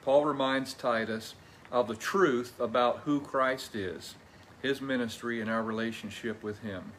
Paul 0.05 0.25
reminds 0.25 0.75
Titus 0.75 1.35
of 1.71 1.87
the 1.87 1.95
truth 1.95 2.59
about 2.59 3.01
who 3.05 3.21
Christ 3.21 3.75
is, 3.75 4.15
his 4.63 4.81
ministry, 4.81 5.41
and 5.41 5.51
our 5.51 5.63
relationship 5.63 6.43
with 6.43 6.61
him. 6.61 6.93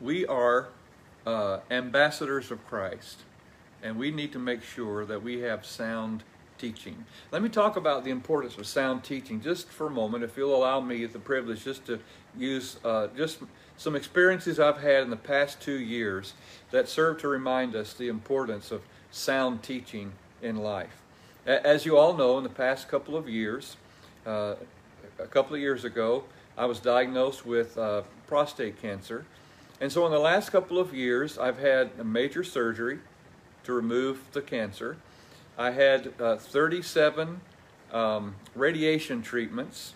We 0.00 0.26
are 0.26 0.68
uh, 1.26 1.60
ambassadors 1.70 2.50
of 2.50 2.66
Christ, 2.66 3.20
and 3.82 3.96
we 3.96 4.10
need 4.10 4.32
to 4.32 4.38
make 4.38 4.62
sure 4.62 5.04
that 5.06 5.22
we 5.22 5.40
have 5.40 5.64
sound 5.64 6.24
teaching. 6.58 7.04
Let 7.30 7.42
me 7.42 7.48
talk 7.48 7.76
about 7.76 8.04
the 8.04 8.10
importance 8.10 8.56
of 8.58 8.66
sound 8.66 9.04
teaching 9.04 9.40
just 9.40 9.68
for 9.68 9.86
a 9.86 9.90
moment, 9.90 10.24
if 10.24 10.36
you'll 10.36 10.54
allow 10.54 10.80
me 10.80 11.04
the 11.06 11.18
privilege 11.18 11.64
just 11.64 11.86
to 11.86 12.00
use 12.36 12.78
uh, 12.84 13.08
just 13.16 13.38
some 13.76 13.94
experiences 13.94 14.58
I've 14.58 14.80
had 14.80 15.02
in 15.02 15.10
the 15.10 15.16
past 15.16 15.60
two 15.60 15.78
years 15.78 16.34
that 16.70 16.88
serve 16.88 17.20
to 17.20 17.28
remind 17.28 17.76
us 17.76 17.94
the 17.94 18.08
importance 18.08 18.70
of 18.70 18.82
sound 19.10 19.62
teaching 19.62 20.12
in 20.42 20.56
life. 20.56 21.02
As 21.46 21.86
you 21.86 21.96
all 21.96 22.14
know, 22.14 22.36
in 22.36 22.44
the 22.44 22.50
past 22.50 22.88
couple 22.88 23.16
of 23.16 23.28
years, 23.28 23.76
uh, 24.26 24.56
a 25.18 25.26
couple 25.26 25.54
of 25.54 25.60
years 25.60 25.84
ago, 25.84 26.24
I 26.56 26.66
was 26.66 26.80
diagnosed 26.80 27.46
with 27.46 27.78
uh, 27.78 28.02
prostate 28.26 28.82
cancer. 28.82 29.24
And 29.80 29.90
so 29.92 30.04
in 30.06 30.12
the 30.12 30.18
last 30.18 30.50
couple 30.50 30.78
of 30.78 30.92
years, 30.92 31.38
I've 31.38 31.58
had 31.58 31.90
a 31.98 32.04
major 32.04 32.42
surgery 32.42 32.98
to 33.64 33.72
remove 33.72 34.20
the 34.32 34.42
cancer. 34.42 34.96
I 35.58 35.72
had 35.72 36.12
uh, 36.20 36.36
37 36.36 37.40
um, 37.92 38.36
radiation 38.54 39.22
treatments. 39.22 39.94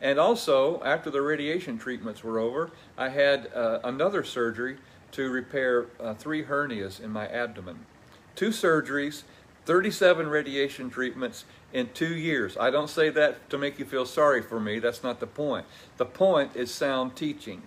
And 0.00 0.18
also, 0.18 0.82
after 0.82 1.10
the 1.10 1.20
radiation 1.20 1.78
treatments 1.78 2.24
were 2.24 2.38
over, 2.38 2.70
I 2.96 3.10
had 3.10 3.50
uh, 3.54 3.80
another 3.84 4.24
surgery 4.24 4.78
to 5.12 5.30
repair 5.30 5.86
uh, 6.00 6.14
three 6.14 6.44
hernias 6.44 6.98
in 6.98 7.10
my 7.10 7.28
abdomen. 7.28 7.86
Two 8.34 8.48
surgeries, 8.48 9.22
37 9.66 10.26
radiation 10.26 10.90
treatments 10.90 11.44
in 11.72 11.90
two 11.94 12.16
years. 12.16 12.56
I 12.56 12.70
don't 12.70 12.88
say 12.90 13.10
that 13.10 13.48
to 13.50 13.58
make 13.58 13.78
you 13.78 13.84
feel 13.84 14.06
sorry 14.06 14.42
for 14.42 14.58
me. 14.58 14.78
That's 14.78 15.02
not 15.02 15.20
the 15.20 15.26
point. 15.26 15.66
The 15.98 16.06
point 16.06 16.56
is 16.56 16.72
sound 16.72 17.14
teaching. 17.14 17.62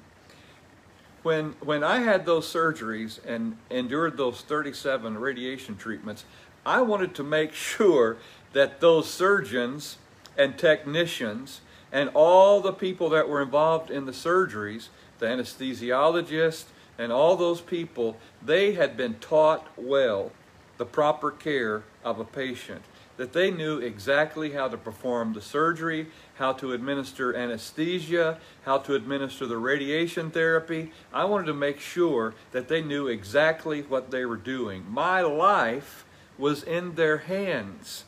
When, 1.23 1.55
when 1.61 1.83
I 1.83 1.99
had 1.99 2.25
those 2.25 2.51
surgeries 2.51 3.23
and 3.25 3.57
endured 3.69 4.17
those 4.17 4.41
37 4.41 5.17
radiation 5.17 5.75
treatments, 5.75 6.25
I 6.65 6.81
wanted 6.81 7.13
to 7.15 7.23
make 7.23 7.53
sure 7.53 8.17
that 8.53 8.79
those 8.79 9.09
surgeons 9.09 9.97
and 10.37 10.57
technicians 10.57 11.61
and 11.91 12.09
all 12.13 12.61
the 12.61 12.73
people 12.73 13.09
that 13.09 13.29
were 13.29 13.41
involved 13.41 13.89
in 13.89 14.05
the 14.05 14.11
surgeries, 14.11 14.89
the 15.19 15.27
anesthesiologists 15.27 16.65
and 16.97 17.11
all 17.11 17.35
those 17.35 17.61
people, 17.61 18.17
they 18.41 18.73
had 18.73 18.97
been 18.97 19.15
taught 19.15 19.67
well 19.77 20.31
the 20.77 20.85
proper 20.85 21.31
care 21.31 21.83
of 22.03 22.19
a 22.19 22.25
patient. 22.25 22.81
That 23.17 23.31
they 23.31 23.49
knew 23.49 23.77
exactly 23.77 24.51
how 24.51 24.67
to 24.67 24.75
perform 24.75 25.33
the 25.33 25.41
surgery, 25.41 26.07
how 26.35 26.51
to 26.53 26.73
administer 26.73 27.33
anesthesia, 27.33 28.39
how 28.65 28.79
to 28.79 28.93
administer 28.93 29.45
the 29.45 29.57
radiation 29.57 30.31
therapy. 30.31 30.91
I 31.13 31.23
wanted 31.23 31.45
to 31.45 31.53
make 31.53 31.79
sure 31.79 32.35
that 32.51 32.67
they 32.67 32.81
knew 32.81 33.07
exactly 33.07 33.83
what 33.83 34.11
they 34.11 34.25
were 34.25 34.35
doing. 34.35 34.85
My 34.89 35.21
life 35.21 36.04
was 36.37 36.63
in 36.63 36.95
their 36.95 37.19
hands. 37.19 38.03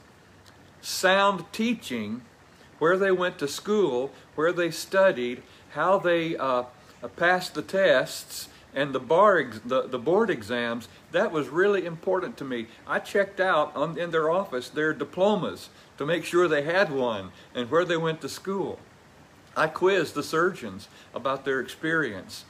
Sound 0.81 1.45
teaching, 1.51 2.21
where 2.79 2.97
they 2.97 3.11
went 3.11 3.37
to 3.39 3.47
school, 3.47 4.11
where 4.35 4.51
they 4.51 4.71
studied, 4.71 5.41
how 5.71 5.97
they 5.97 6.37
uh, 6.37 6.63
passed 7.15 7.53
the 7.53 7.61
tests, 7.61 8.49
and 8.73 8.93
the 8.93 8.99
bar 8.99 9.43
the, 9.65 9.87
the 9.87 9.97
board 9.97 10.29
exams, 10.29 10.87
that 11.11 11.31
was 11.31 11.47
really 11.47 11.85
important 11.85 12.37
to 12.37 12.45
me. 12.45 12.67
I 12.85 12.99
checked 12.99 13.39
out 13.39 13.75
on, 13.75 13.97
in 13.97 14.11
their 14.11 14.29
office 14.29 14.69
their 14.69 14.93
diplomas 14.93 15.69
to 15.97 16.05
make 16.05 16.25
sure 16.25 16.47
they 16.47 16.61
had 16.61 16.91
one 16.91 17.31
and 17.55 17.71
where 17.71 17.85
they 17.85 17.97
went 17.97 18.21
to 18.21 18.29
school. 18.29 18.79
I 19.55 19.67
quizzed 19.67 20.13
the 20.13 20.21
surgeons 20.21 20.87
about 21.15 21.43
their 21.43 21.59
experience 21.59 22.45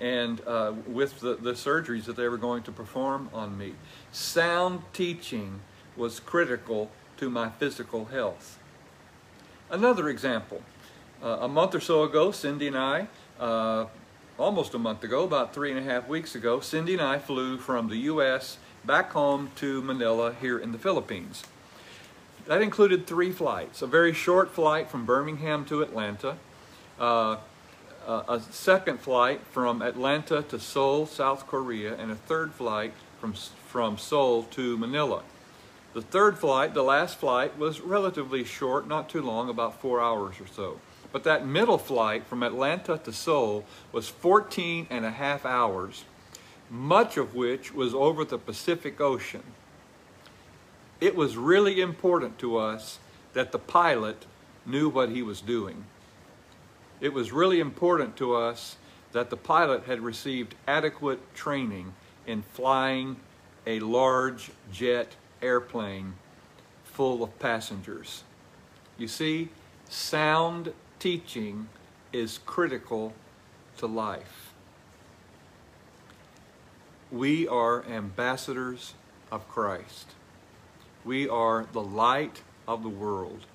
and 0.00 0.40
uh, 0.46 0.72
with 0.86 1.20
the, 1.20 1.34
the 1.34 1.52
surgeries 1.52 2.04
that 2.04 2.16
they 2.16 2.28
were 2.28 2.38
going 2.38 2.62
to 2.62 2.72
perform 2.72 3.28
on 3.32 3.58
me. 3.58 3.74
Sound 4.12 4.82
teaching 4.92 5.60
was 5.96 6.20
critical 6.20 6.90
to 7.16 7.28
my 7.28 7.50
physical 7.50 8.06
health. 8.06 8.58
Another 9.70 10.08
example, 10.08 10.62
uh, 11.22 11.38
a 11.40 11.48
month 11.48 11.74
or 11.74 11.80
so 11.80 12.02
ago, 12.02 12.30
Cindy 12.30 12.66
and 12.66 12.76
I, 12.76 13.08
uh, 13.40 13.86
almost 14.38 14.74
a 14.74 14.78
month 14.78 15.04
ago, 15.04 15.24
about 15.24 15.54
three 15.54 15.70
and 15.70 15.78
a 15.78 15.82
half 15.82 16.08
weeks 16.08 16.34
ago, 16.34 16.60
Cindy 16.60 16.94
and 16.94 17.02
I 17.02 17.18
flew 17.18 17.58
from 17.58 17.88
the 17.88 17.96
U.S. 17.96 18.58
back 18.84 19.12
home 19.12 19.50
to 19.56 19.82
Manila 19.82 20.34
here 20.40 20.58
in 20.58 20.72
the 20.72 20.78
Philippines. 20.78 21.44
That 22.46 22.60
included 22.60 23.06
three 23.06 23.30
flights, 23.30 23.82
a 23.82 23.86
very 23.86 24.12
short 24.12 24.50
flight 24.50 24.90
from 24.90 25.06
Birmingham 25.06 25.64
to 25.66 25.80
Atlanta, 25.82 26.36
uh, 26.98 27.36
uh, 28.06 28.22
a 28.28 28.40
second 28.40 29.00
flight 29.00 29.40
from 29.50 29.82
Atlanta 29.82 30.42
to 30.42 30.58
Seoul, 30.58 31.06
South 31.06 31.46
Korea, 31.46 31.94
and 31.96 32.10
a 32.10 32.16
third 32.16 32.52
flight 32.52 32.92
from, 33.20 33.32
from 33.32 33.98
Seoul 33.98 34.44
to 34.44 34.76
Manila. 34.76 35.22
The 35.94 36.02
third 36.02 36.38
flight, 36.38 36.74
the 36.74 36.82
last 36.82 37.18
flight, 37.18 37.58
was 37.58 37.80
relatively 37.80 38.44
short, 38.44 38.88
not 38.88 39.08
too 39.08 39.22
long, 39.22 39.48
about 39.48 39.80
four 39.80 40.00
hours 40.00 40.40
or 40.40 40.46
so. 40.46 40.80
But 41.12 41.24
that 41.24 41.46
middle 41.46 41.78
flight 41.78 42.26
from 42.26 42.42
Atlanta 42.42 42.98
to 42.98 43.12
Seoul 43.12 43.64
was 43.92 44.08
14 44.08 44.86
and 44.90 45.04
a 45.04 45.10
half 45.10 45.44
hours. 45.44 46.04
much 46.70 47.18
of 47.18 47.34
which 47.34 47.74
was 47.74 47.92
over 47.92 48.24
the 48.24 48.38
Pacific 48.38 48.98
Ocean. 48.98 49.42
It 51.02 51.14
was 51.14 51.36
really 51.36 51.82
important 51.82 52.38
to 52.38 52.56
us 52.56 52.98
that 53.34 53.52
the 53.52 53.58
pilot 53.58 54.24
knew 54.64 54.88
what 54.88 55.10
he 55.10 55.20
was 55.20 55.42
doing. 55.42 55.84
It 57.02 57.12
was 57.12 57.32
really 57.32 57.58
important 57.58 58.16
to 58.18 58.36
us 58.36 58.76
that 59.10 59.28
the 59.28 59.36
pilot 59.36 59.86
had 59.86 60.00
received 60.00 60.54
adequate 60.68 61.34
training 61.34 61.94
in 62.28 62.42
flying 62.42 63.16
a 63.66 63.80
large 63.80 64.52
jet 64.70 65.16
airplane 65.42 66.14
full 66.84 67.24
of 67.24 67.36
passengers. 67.40 68.22
You 68.96 69.08
see, 69.08 69.48
sound 69.88 70.72
teaching 71.00 71.68
is 72.12 72.38
critical 72.46 73.14
to 73.78 73.86
life. 73.86 74.52
We 77.10 77.48
are 77.48 77.84
ambassadors 77.86 78.94
of 79.32 79.48
Christ. 79.48 80.12
We 81.04 81.28
are 81.28 81.66
the 81.72 81.82
light 81.82 82.42
of 82.68 82.84
the 82.84 82.88
world. 82.88 83.46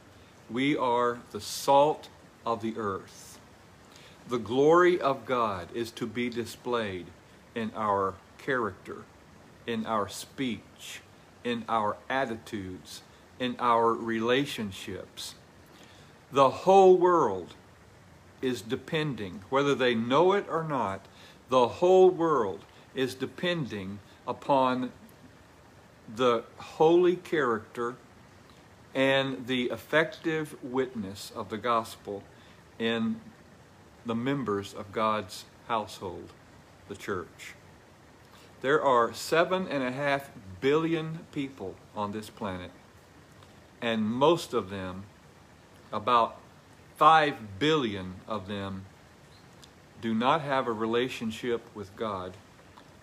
We 0.49 0.75
are 0.75 1.19
the 1.31 1.39
salt 1.39 2.09
of 2.45 2.61
the 2.61 2.77
earth. 2.77 3.26
The 4.29 4.37
glory 4.37 4.99
of 4.99 5.25
God 5.25 5.69
is 5.73 5.89
to 5.91 6.05
be 6.05 6.29
displayed 6.29 7.07
in 7.55 7.71
our 7.75 8.15
character, 8.37 9.03
in 9.65 9.85
our 9.85 10.09
speech, 10.09 11.01
in 11.45 11.63
our 11.69 11.95
attitudes, 12.09 13.03
in 13.39 13.55
our 13.57 13.93
relationships. 13.93 15.35
The 16.31 16.49
whole 16.49 16.97
world 16.97 17.53
is 18.41 18.61
depending, 18.61 19.41
whether 19.49 19.73
they 19.73 19.95
know 19.95 20.33
it 20.33 20.45
or 20.49 20.63
not, 20.63 21.05
the 21.49 21.67
whole 21.67 22.09
world 22.09 22.65
is 22.93 23.15
depending 23.15 23.99
upon 24.27 24.91
the 26.15 26.43
holy 26.57 27.15
character 27.15 27.95
and 28.93 29.47
the 29.47 29.65
effective 29.65 30.55
witness 30.61 31.31
of 31.33 31.49
the 31.49 31.57
gospel 31.57 32.23
in 32.77 33.21
the 34.07 34.15
members 34.15 34.73
of 34.73 34.91
God's 34.91 35.45
household, 35.67 36.31
the 36.87 36.95
church. 36.95 37.53
There 38.61 38.81
are 38.81 39.13
seven 39.13 39.67
and 39.67 39.83
a 39.83 39.91
half 39.91 40.29
billion 40.61 41.19
people 41.31 41.75
on 41.95 42.11
this 42.11 42.29
planet, 42.29 42.71
and 43.81 44.03
most 44.03 44.53
of 44.53 44.69
them, 44.69 45.03
about 45.91 46.37
five 46.95 47.59
billion 47.59 48.15
of 48.27 48.47
them, 48.47 48.85
do 50.01 50.13
not 50.13 50.41
have 50.41 50.67
a 50.67 50.71
relationship 50.71 51.61
with 51.75 51.95
God. 51.95 52.33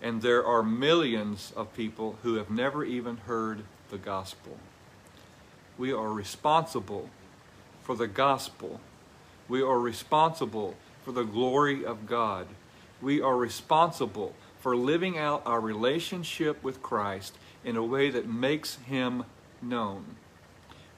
And 0.01 0.21
there 0.21 0.45
are 0.45 0.61
millions 0.63 1.53
of 1.55 1.73
people 1.73 2.17
who 2.23 2.35
have 2.35 2.49
never 2.49 2.83
even 2.83 3.17
heard 3.17 3.63
the 3.89 3.97
gospel. 3.97 4.57
We 5.77 5.93
are 5.93 6.11
responsible 6.11 7.09
for 7.83 7.95
the 7.95 8.07
gospel. 8.07 8.79
We 9.47 9.61
are 9.61 9.79
responsible 9.79 10.75
for 11.05 11.11
the 11.11 11.23
glory 11.23 11.85
of 11.85 12.07
God. 12.07 12.47
We 12.99 13.21
are 13.21 13.37
responsible 13.37 14.33
for 14.59 14.75
living 14.75 15.19
out 15.19 15.43
our 15.45 15.61
relationship 15.61 16.63
with 16.63 16.81
Christ 16.81 17.37
in 17.63 17.77
a 17.77 17.83
way 17.83 18.09
that 18.09 18.27
makes 18.27 18.77
Him 18.77 19.23
known. 19.61 20.15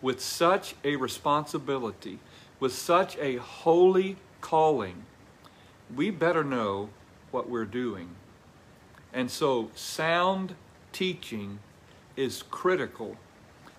With 0.02 0.22
such 0.22 0.76
a 0.86 0.96
responsibility, 0.96 2.20
with 2.62 2.74
such 2.74 3.18
a 3.18 3.36
holy 3.36 4.16
calling, 4.40 5.04
we 5.94 6.10
better 6.10 6.44
know 6.44 6.90
what 7.32 7.50
we're 7.50 7.66
doing. 7.66 8.12
And 9.14 9.30
so, 9.30 9.72
sound 9.76 10.56
teaching 10.94 11.60
is 12.16 12.44
critical, 12.50 13.18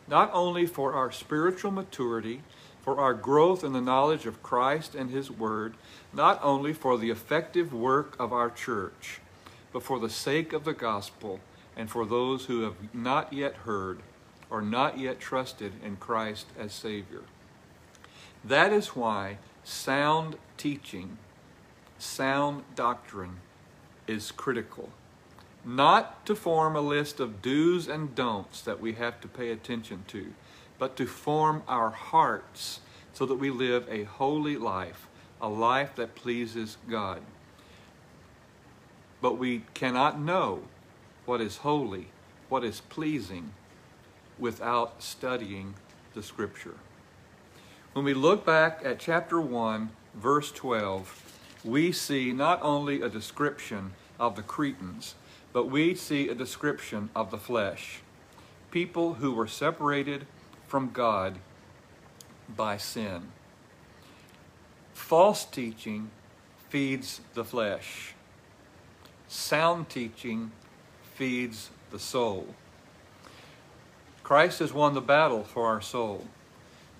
not 0.06 0.30
only 0.34 0.66
for 0.66 0.92
our 0.92 1.10
spiritual 1.10 1.70
maturity, 1.70 2.42
for 2.88 2.98
our 2.98 3.12
growth 3.12 3.62
in 3.62 3.74
the 3.74 3.82
knowledge 3.82 4.24
of 4.24 4.42
Christ 4.42 4.94
and 4.94 5.10
His 5.10 5.30
Word, 5.30 5.74
not 6.10 6.40
only 6.42 6.72
for 6.72 6.96
the 6.96 7.10
effective 7.10 7.70
work 7.70 8.16
of 8.18 8.32
our 8.32 8.48
church, 8.48 9.20
but 9.74 9.82
for 9.82 9.98
the 9.98 10.08
sake 10.08 10.54
of 10.54 10.64
the 10.64 10.72
gospel 10.72 11.38
and 11.76 11.90
for 11.90 12.06
those 12.06 12.46
who 12.46 12.62
have 12.62 12.76
not 12.94 13.30
yet 13.30 13.56
heard 13.56 14.00
or 14.48 14.62
not 14.62 14.98
yet 14.98 15.20
trusted 15.20 15.74
in 15.84 15.96
Christ 15.96 16.46
as 16.58 16.72
Savior. 16.72 17.24
That 18.42 18.72
is 18.72 18.96
why 18.96 19.36
sound 19.64 20.36
teaching, 20.56 21.18
sound 21.98 22.64
doctrine 22.74 23.36
is 24.06 24.30
critical. 24.30 24.88
Not 25.62 26.24
to 26.24 26.34
form 26.34 26.74
a 26.74 26.80
list 26.80 27.20
of 27.20 27.42
do's 27.42 27.86
and 27.86 28.14
don'ts 28.14 28.62
that 28.62 28.80
we 28.80 28.94
have 28.94 29.20
to 29.20 29.28
pay 29.28 29.50
attention 29.50 30.04
to, 30.08 30.32
but 30.78 30.96
to 30.96 31.06
form 31.06 31.62
our 31.68 31.90
hearts 31.90 32.80
so 33.12 33.26
that 33.26 33.34
we 33.34 33.50
live 33.50 33.86
a 33.90 34.04
holy 34.04 34.56
life, 34.56 35.06
a 35.40 35.48
life 35.48 35.96
that 35.96 36.14
pleases 36.14 36.76
God. 36.88 37.20
But 39.20 39.38
we 39.38 39.64
cannot 39.74 40.20
know 40.20 40.62
what 41.26 41.40
is 41.40 41.58
holy, 41.58 42.08
what 42.48 42.64
is 42.64 42.80
pleasing, 42.80 43.52
without 44.38 45.02
studying 45.02 45.74
the 46.14 46.22
Scripture. 46.22 46.76
When 47.92 48.04
we 48.04 48.14
look 48.14 48.46
back 48.46 48.80
at 48.84 49.00
chapter 49.00 49.40
1, 49.40 49.90
verse 50.14 50.52
12, 50.52 51.40
we 51.64 51.90
see 51.90 52.32
not 52.32 52.60
only 52.62 53.02
a 53.02 53.08
description 53.08 53.92
of 54.20 54.36
the 54.36 54.42
Cretans, 54.42 55.16
but 55.52 55.68
we 55.68 55.94
see 55.94 56.28
a 56.28 56.34
description 56.34 57.10
of 57.16 57.30
the 57.30 57.38
flesh. 57.38 58.00
People 58.70 59.14
who 59.14 59.32
were 59.32 59.48
separated 59.48 60.26
from 60.68 60.90
God 60.90 61.38
by 62.54 62.76
sin. 62.76 63.32
False 64.92 65.44
teaching 65.44 66.10
feeds 66.68 67.20
the 67.34 67.44
flesh. 67.44 68.14
Sound 69.26 69.88
teaching 69.88 70.52
feeds 71.14 71.70
the 71.90 71.98
soul. 71.98 72.54
Christ 74.22 74.58
has 74.58 74.72
won 74.72 74.92
the 74.92 75.00
battle 75.00 75.42
for 75.42 75.66
our 75.66 75.80
soul, 75.80 76.26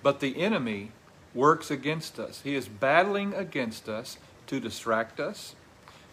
but 0.01 0.19
the 0.19 0.41
enemy 0.41 0.91
works 1.35 1.69
against 1.69 2.19
us. 2.19 2.41
He 2.41 2.55
is 2.55 2.67
battling 2.67 3.35
against 3.35 3.87
us 3.87 4.17
to 4.47 4.59
distract 4.59 5.19
us, 5.19 5.55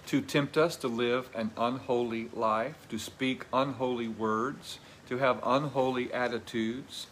to 0.06 0.20
tempt 0.20 0.58
us 0.58 0.76
to 0.76 0.88
live 0.88 1.30
an 1.34 1.52
unholy 1.56 2.28
life, 2.34 2.86
to 2.90 2.98
speak 2.98 3.46
unholy 3.52 4.08
words, 4.08 4.78
to 5.08 5.16
have 5.18 5.40
unholy 5.42 6.12
attitudes, 6.12 7.06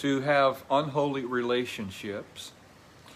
to 0.00 0.20
have 0.20 0.64
unholy 0.70 1.24
relationships, 1.24 2.52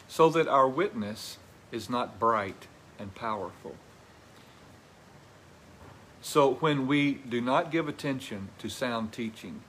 so 0.06 0.28
that 0.28 0.46
our 0.46 0.68
witness 0.68 1.38
is 1.72 1.88
not 1.88 2.20
bright 2.20 2.66
and 2.98 3.14
powerful. 3.14 3.74
So 6.20 6.54
when 6.54 6.86
we 6.86 7.14
do 7.14 7.40
not 7.40 7.70
give 7.70 7.88
attention 7.88 8.48
to 8.58 8.68
sound 8.68 9.12
teaching, 9.12 9.62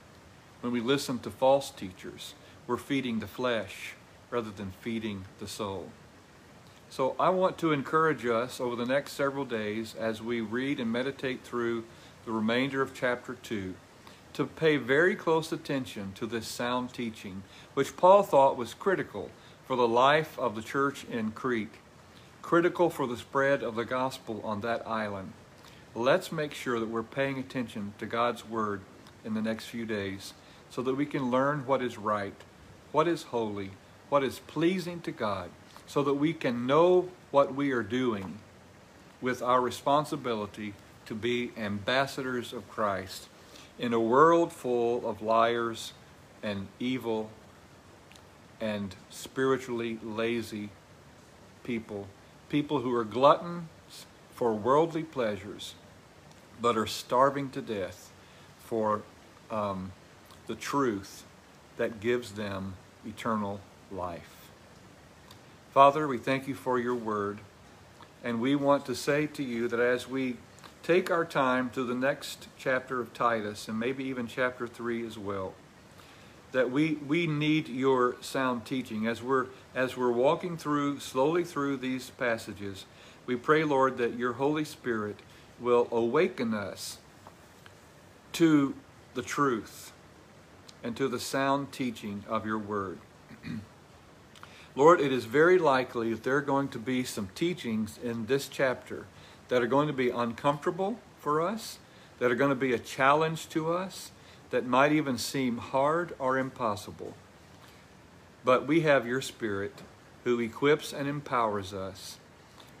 when 0.60 0.72
we 0.72 0.80
listen 0.80 1.18
to 1.20 1.30
false 1.30 1.70
teachers, 1.70 2.34
we're 2.66 2.76
feeding 2.76 3.20
the 3.20 3.26
flesh 3.26 3.94
rather 4.30 4.50
than 4.50 4.72
feeding 4.82 5.24
the 5.38 5.48
soul. 5.48 5.88
So 6.90 7.16
I 7.18 7.30
want 7.30 7.56
to 7.58 7.72
encourage 7.72 8.26
us 8.26 8.60
over 8.60 8.76
the 8.76 8.84
next 8.84 9.12
several 9.12 9.46
days 9.46 9.94
as 9.98 10.20
we 10.20 10.42
read 10.42 10.80
and 10.80 10.92
meditate 10.92 11.44
through 11.44 11.84
the 12.26 12.32
remainder 12.32 12.82
of 12.82 12.94
chapter 12.94 13.34
2 13.34 13.74
to 14.36 14.44
pay 14.44 14.76
very 14.76 15.16
close 15.16 15.50
attention 15.50 16.12
to 16.14 16.26
this 16.26 16.46
sound 16.46 16.92
teaching, 16.92 17.42
which 17.72 17.96
Paul 17.96 18.22
thought 18.22 18.58
was 18.58 18.74
critical 18.74 19.30
for 19.66 19.76
the 19.76 19.88
life 19.88 20.38
of 20.38 20.54
the 20.54 20.60
church 20.60 21.06
in 21.10 21.30
Crete, 21.30 21.72
critical 22.42 22.90
for 22.90 23.06
the 23.06 23.16
spread 23.16 23.62
of 23.62 23.76
the 23.76 23.86
gospel 23.86 24.42
on 24.44 24.60
that 24.60 24.86
island. 24.86 25.32
Let's 25.94 26.30
make 26.30 26.52
sure 26.52 26.78
that 26.78 26.90
we're 26.90 27.02
paying 27.02 27.38
attention 27.38 27.94
to 27.96 28.04
God's 28.04 28.46
word 28.46 28.82
in 29.24 29.32
the 29.32 29.40
next 29.40 29.68
few 29.68 29.86
days 29.86 30.34
so 30.68 30.82
that 30.82 30.96
we 30.96 31.06
can 31.06 31.30
learn 31.30 31.64
what 31.64 31.80
is 31.80 31.96
right, 31.96 32.34
what 32.92 33.08
is 33.08 33.22
holy, 33.22 33.70
what 34.10 34.22
is 34.22 34.40
pleasing 34.40 35.00
to 35.00 35.12
God, 35.12 35.48
so 35.86 36.02
that 36.02 36.14
we 36.14 36.34
can 36.34 36.66
know 36.66 37.08
what 37.30 37.54
we 37.54 37.72
are 37.72 37.82
doing 37.82 38.36
with 39.22 39.40
our 39.40 39.62
responsibility 39.62 40.74
to 41.06 41.14
be 41.14 41.52
ambassadors 41.56 42.52
of 42.52 42.68
Christ 42.68 43.28
in 43.78 43.92
a 43.92 44.00
world 44.00 44.52
full 44.52 45.08
of 45.08 45.22
liars 45.22 45.92
and 46.42 46.68
evil 46.78 47.30
and 48.60 48.94
spiritually 49.10 49.98
lazy 50.02 50.70
people, 51.62 52.06
people 52.48 52.80
who 52.80 52.94
are 52.94 53.04
gluttons 53.04 53.68
for 54.34 54.54
worldly 54.54 55.02
pleasures, 55.02 55.74
but 56.60 56.76
are 56.76 56.86
starving 56.86 57.50
to 57.50 57.60
death 57.60 58.10
for 58.58 59.02
um, 59.50 59.92
the 60.46 60.54
truth 60.54 61.24
that 61.76 62.00
gives 62.00 62.32
them 62.32 62.74
eternal 63.06 63.60
life. 63.92 64.50
Father, 65.72 66.08
we 66.08 66.16
thank 66.16 66.48
you 66.48 66.54
for 66.54 66.78
your 66.78 66.94
word, 66.94 67.38
and 68.24 68.40
we 68.40 68.56
want 68.56 68.86
to 68.86 68.94
say 68.94 69.26
to 69.26 69.42
you 69.42 69.68
that 69.68 69.80
as 69.80 70.08
we 70.08 70.36
take 70.86 71.10
our 71.10 71.24
time 71.24 71.68
to 71.68 71.82
the 71.82 71.96
next 71.96 72.46
chapter 72.56 73.00
of 73.00 73.12
Titus 73.12 73.66
and 73.66 73.76
maybe 73.76 74.04
even 74.04 74.28
chapter 74.28 74.68
3 74.68 75.04
as 75.04 75.18
well. 75.18 75.52
That 76.52 76.70
we, 76.70 76.94
we 76.94 77.26
need 77.26 77.66
your 77.66 78.14
sound 78.20 78.64
teaching 78.64 79.04
as 79.08 79.20
we're 79.20 79.46
as 79.74 79.96
we're 79.96 80.12
walking 80.12 80.56
through 80.56 81.00
slowly 81.00 81.42
through 81.42 81.78
these 81.78 82.10
passages. 82.10 82.84
We 83.26 83.34
pray, 83.34 83.64
Lord, 83.64 83.98
that 83.98 84.14
your 84.14 84.34
Holy 84.34 84.64
Spirit 84.64 85.16
will 85.58 85.88
awaken 85.90 86.54
us 86.54 86.98
to 88.34 88.76
the 89.14 89.22
truth 89.22 89.92
and 90.84 90.96
to 90.96 91.08
the 91.08 91.18
sound 91.18 91.72
teaching 91.72 92.22
of 92.28 92.46
your 92.46 92.58
word. 92.58 92.98
Lord, 94.76 95.00
it 95.00 95.10
is 95.10 95.24
very 95.24 95.58
likely 95.58 96.12
that 96.12 96.22
there 96.22 96.36
are 96.36 96.42
going 96.42 96.68
to 96.68 96.78
be 96.78 97.02
some 97.02 97.28
teachings 97.34 97.98
in 98.04 98.26
this 98.26 98.46
chapter 98.46 99.06
that 99.48 99.62
are 99.62 99.66
going 99.66 99.86
to 99.86 99.92
be 99.92 100.10
uncomfortable 100.10 100.98
for 101.18 101.40
us, 101.40 101.78
that 102.18 102.30
are 102.30 102.36
going 102.36 102.50
to 102.50 102.54
be 102.54 102.72
a 102.72 102.78
challenge 102.78 103.48
to 103.50 103.72
us, 103.72 104.10
that 104.50 104.66
might 104.66 104.92
even 104.92 105.18
seem 105.18 105.58
hard 105.58 106.14
or 106.18 106.38
impossible. 106.38 107.14
But 108.44 108.66
we 108.66 108.80
have 108.82 109.06
your 109.06 109.20
Spirit 109.20 109.82
who 110.24 110.40
equips 110.40 110.92
and 110.92 111.08
empowers 111.08 111.72
us. 111.72 112.18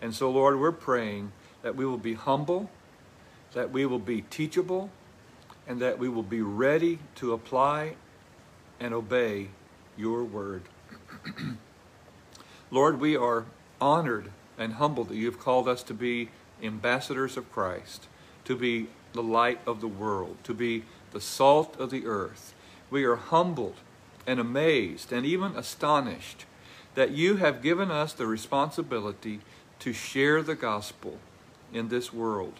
And 0.00 0.14
so, 0.14 0.30
Lord, 0.30 0.58
we're 0.60 0.72
praying 0.72 1.32
that 1.62 1.76
we 1.76 1.84
will 1.84 1.98
be 1.98 2.14
humble, 2.14 2.70
that 3.52 3.70
we 3.70 3.86
will 3.86 3.98
be 3.98 4.22
teachable, 4.22 4.90
and 5.66 5.80
that 5.80 5.98
we 5.98 6.08
will 6.08 6.22
be 6.22 6.42
ready 6.42 6.98
to 7.16 7.32
apply 7.32 7.96
and 8.78 8.94
obey 8.94 9.48
your 9.96 10.22
word. 10.22 10.62
Lord, 12.70 13.00
we 13.00 13.16
are 13.16 13.46
honored 13.80 14.30
and 14.58 14.74
humbled 14.74 15.08
that 15.08 15.16
you've 15.16 15.40
called 15.40 15.68
us 15.68 15.82
to 15.84 15.94
be 15.94 16.30
ambassadors 16.62 17.36
of 17.36 17.50
Christ, 17.52 18.08
to 18.44 18.56
be 18.56 18.88
the 19.12 19.22
light 19.22 19.60
of 19.66 19.80
the 19.80 19.88
world, 19.88 20.36
to 20.44 20.54
be 20.54 20.84
the 21.12 21.20
salt 21.20 21.76
of 21.78 21.90
the 21.90 22.06
earth. 22.06 22.54
We 22.90 23.04
are 23.04 23.16
humbled 23.16 23.76
and 24.26 24.38
amazed 24.38 25.12
and 25.12 25.24
even 25.24 25.56
astonished 25.56 26.44
that 26.94 27.10
you 27.10 27.36
have 27.36 27.62
given 27.62 27.90
us 27.90 28.12
the 28.12 28.26
responsibility 28.26 29.40
to 29.80 29.92
share 29.92 30.42
the 30.42 30.54
gospel 30.54 31.18
in 31.72 31.88
this 31.88 32.12
world, 32.12 32.54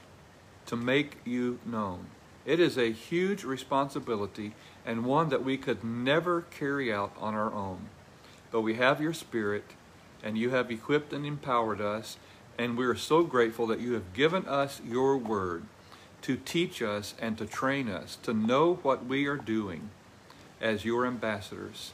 to 0.66 0.76
make 0.76 1.18
you 1.24 1.58
known. 1.64 2.06
It 2.44 2.60
is 2.60 2.76
a 2.76 2.92
huge 2.92 3.44
responsibility 3.44 4.54
and 4.84 5.04
one 5.04 5.30
that 5.30 5.44
we 5.44 5.56
could 5.56 5.82
never 5.82 6.42
carry 6.42 6.92
out 6.92 7.12
on 7.18 7.34
our 7.34 7.52
own. 7.52 7.88
But 8.52 8.60
we 8.60 8.74
have 8.74 9.00
your 9.00 9.12
Spirit, 9.12 9.64
and 10.22 10.38
you 10.38 10.50
have 10.50 10.70
equipped 10.70 11.12
and 11.12 11.26
empowered 11.26 11.80
us, 11.80 12.16
and 12.58 12.76
we 12.76 12.86
are 12.86 12.94
so 12.94 13.22
grateful 13.22 13.66
that 13.66 13.80
you 13.80 13.92
have 13.92 14.14
given 14.14 14.46
us 14.46 14.80
your 14.84 15.16
word 15.16 15.64
to 16.22 16.36
teach 16.36 16.82
us 16.82 17.14
and 17.20 17.36
to 17.38 17.46
train 17.46 17.88
us 17.88 18.16
to 18.22 18.32
know 18.32 18.74
what 18.82 19.04
we 19.06 19.26
are 19.26 19.36
doing 19.36 19.90
as 20.60 20.84
your 20.84 21.06
ambassadors, 21.06 21.92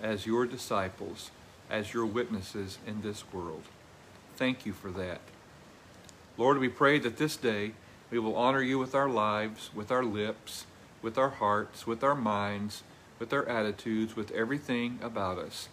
as 0.00 0.26
your 0.26 0.46
disciples, 0.46 1.30
as 1.70 1.94
your 1.94 2.06
witnesses 2.06 2.78
in 2.86 3.02
this 3.02 3.24
world. 3.32 3.62
Thank 4.36 4.66
you 4.66 4.72
for 4.72 4.90
that. 4.90 5.20
Lord, 6.36 6.58
we 6.58 6.68
pray 6.68 6.98
that 6.98 7.16
this 7.16 7.36
day 7.36 7.72
we 8.10 8.18
will 8.18 8.36
honor 8.36 8.62
you 8.62 8.78
with 8.78 8.94
our 8.94 9.08
lives, 9.08 9.70
with 9.74 9.90
our 9.90 10.04
lips, 10.04 10.66
with 11.00 11.18
our 11.18 11.30
hearts, 11.30 11.86
with 11.86 12.04
our 12.04 12.14
minds, 12.14 12.82
with 13.18 13.32
our 13.32 13.48
attitudes, 13.48 14.16
with 14.16 14.30
everything 14.32 14.98
about 15.02 15.38
us. 15.38 15.68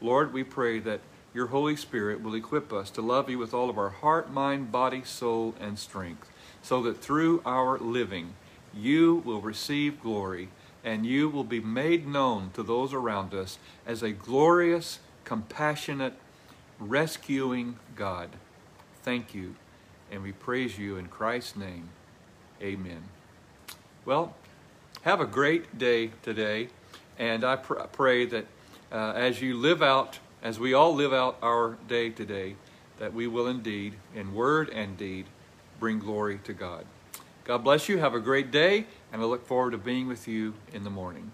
Lord, 0.00 0.32
we 0.32 0.44
pray 0.44 0.78
that 0.80 1.00
your 1.38 1.46
Holy 1.46 1.76
Spirit 1.76 2.20
will 2.20 2.34
equip 2.34 2.72
us 2.72 2.90
to 2.90 3.00
love 3.00 3.30
you 3.30 3.38
with 3.38 3.54
all 3.54 3.70
of 3.70 3.78
our 3.78 3.90
heart, 3.90 4.28
mind, 4.32 4.72
body, 4.72 5.02
soul, 5.04 5.54
and 5.60 5.78
strength, 5.78 6.28
so 6.62 6.82
that 6.82 7.00
through 7.00 7.40
our 7.46 7.78
living, 7.78 8.34
you 8.74 9.22
will 9.24 9.40
receive 9.40 10.02
glory 10.02 10.48
and 10.82 11.06
you 11.06 11.28
will 11.28 11.44
be 11.44 11.60
made 11.60 12.08
known 12.08 12.50
to 12.54 12.62
those 12.64 12.92
around 12.92 13.34
us 13.34 13.60
as 13.86 14.02
a 14.02 14.10
glorious, 14.10 14.98
compassionate, 15.24 16.14
rescuing 16.80 17.78
God. 17.94 18.30
Thank 19.04 19.32
you, 19.32 19.54
and 20.10 20.24
we 20.24 20.32
praise 20.32 20.76
you 20.76 20.96
in 20.96 21.06
Christ's 21.06 21.54
name. 21.54 21.90
Amen. 22.60 23.04
Well, 24.04 24.34
have 25.02 25.20
a 25.20 25.26
great 25.26 25.78
day 25.78 26.10
today, 26.20 26.70
and 27.16 27.44
I 27.44 27.54
pr- 27.54 27.74
pray 27.92 28.26
that 28.26 28.46
uh, 28.90 29.12
as 29.14 29.40
you 29.40 29.56
live 29.56 29.84
out, 29.84 30.18
as 30.42 30.58
we 30.58 30.74
all 30.74 30.94
live 30.94 31.12
out 31.12 31.38
our 31.42 31.76
day 31.88 32.10
today, 32.10 32.56
that 32.98 33.14
we 33.14 33.26
will 33.26 33.46
indeed, 33.46 33.94
in 34.14 34.34
word 34.34 34.68
and 34.70 34.96
deed, 34.96 35.26
bring 35.78 35.98
glory 35.98 36.38
to 36.44 36.52
God. 36.52 36.84
God 37.44 37.64
bless 37.64 37.88
you. 37.88 37.98
Have 37.98 38.14
a 38.14 38.20
great 38.20 38.50
day, 38.50 38.86
and 39.12 39.22
I 39.22 39.24
look 39.24 39.46
forward 39.46 39.70
to 39.70 39.78
being 39.78 40.06
with 40.06 40.28
you 40.28 40.54
in 40.72 40.84
the 40.84 40.90
morning. 40.90 41.32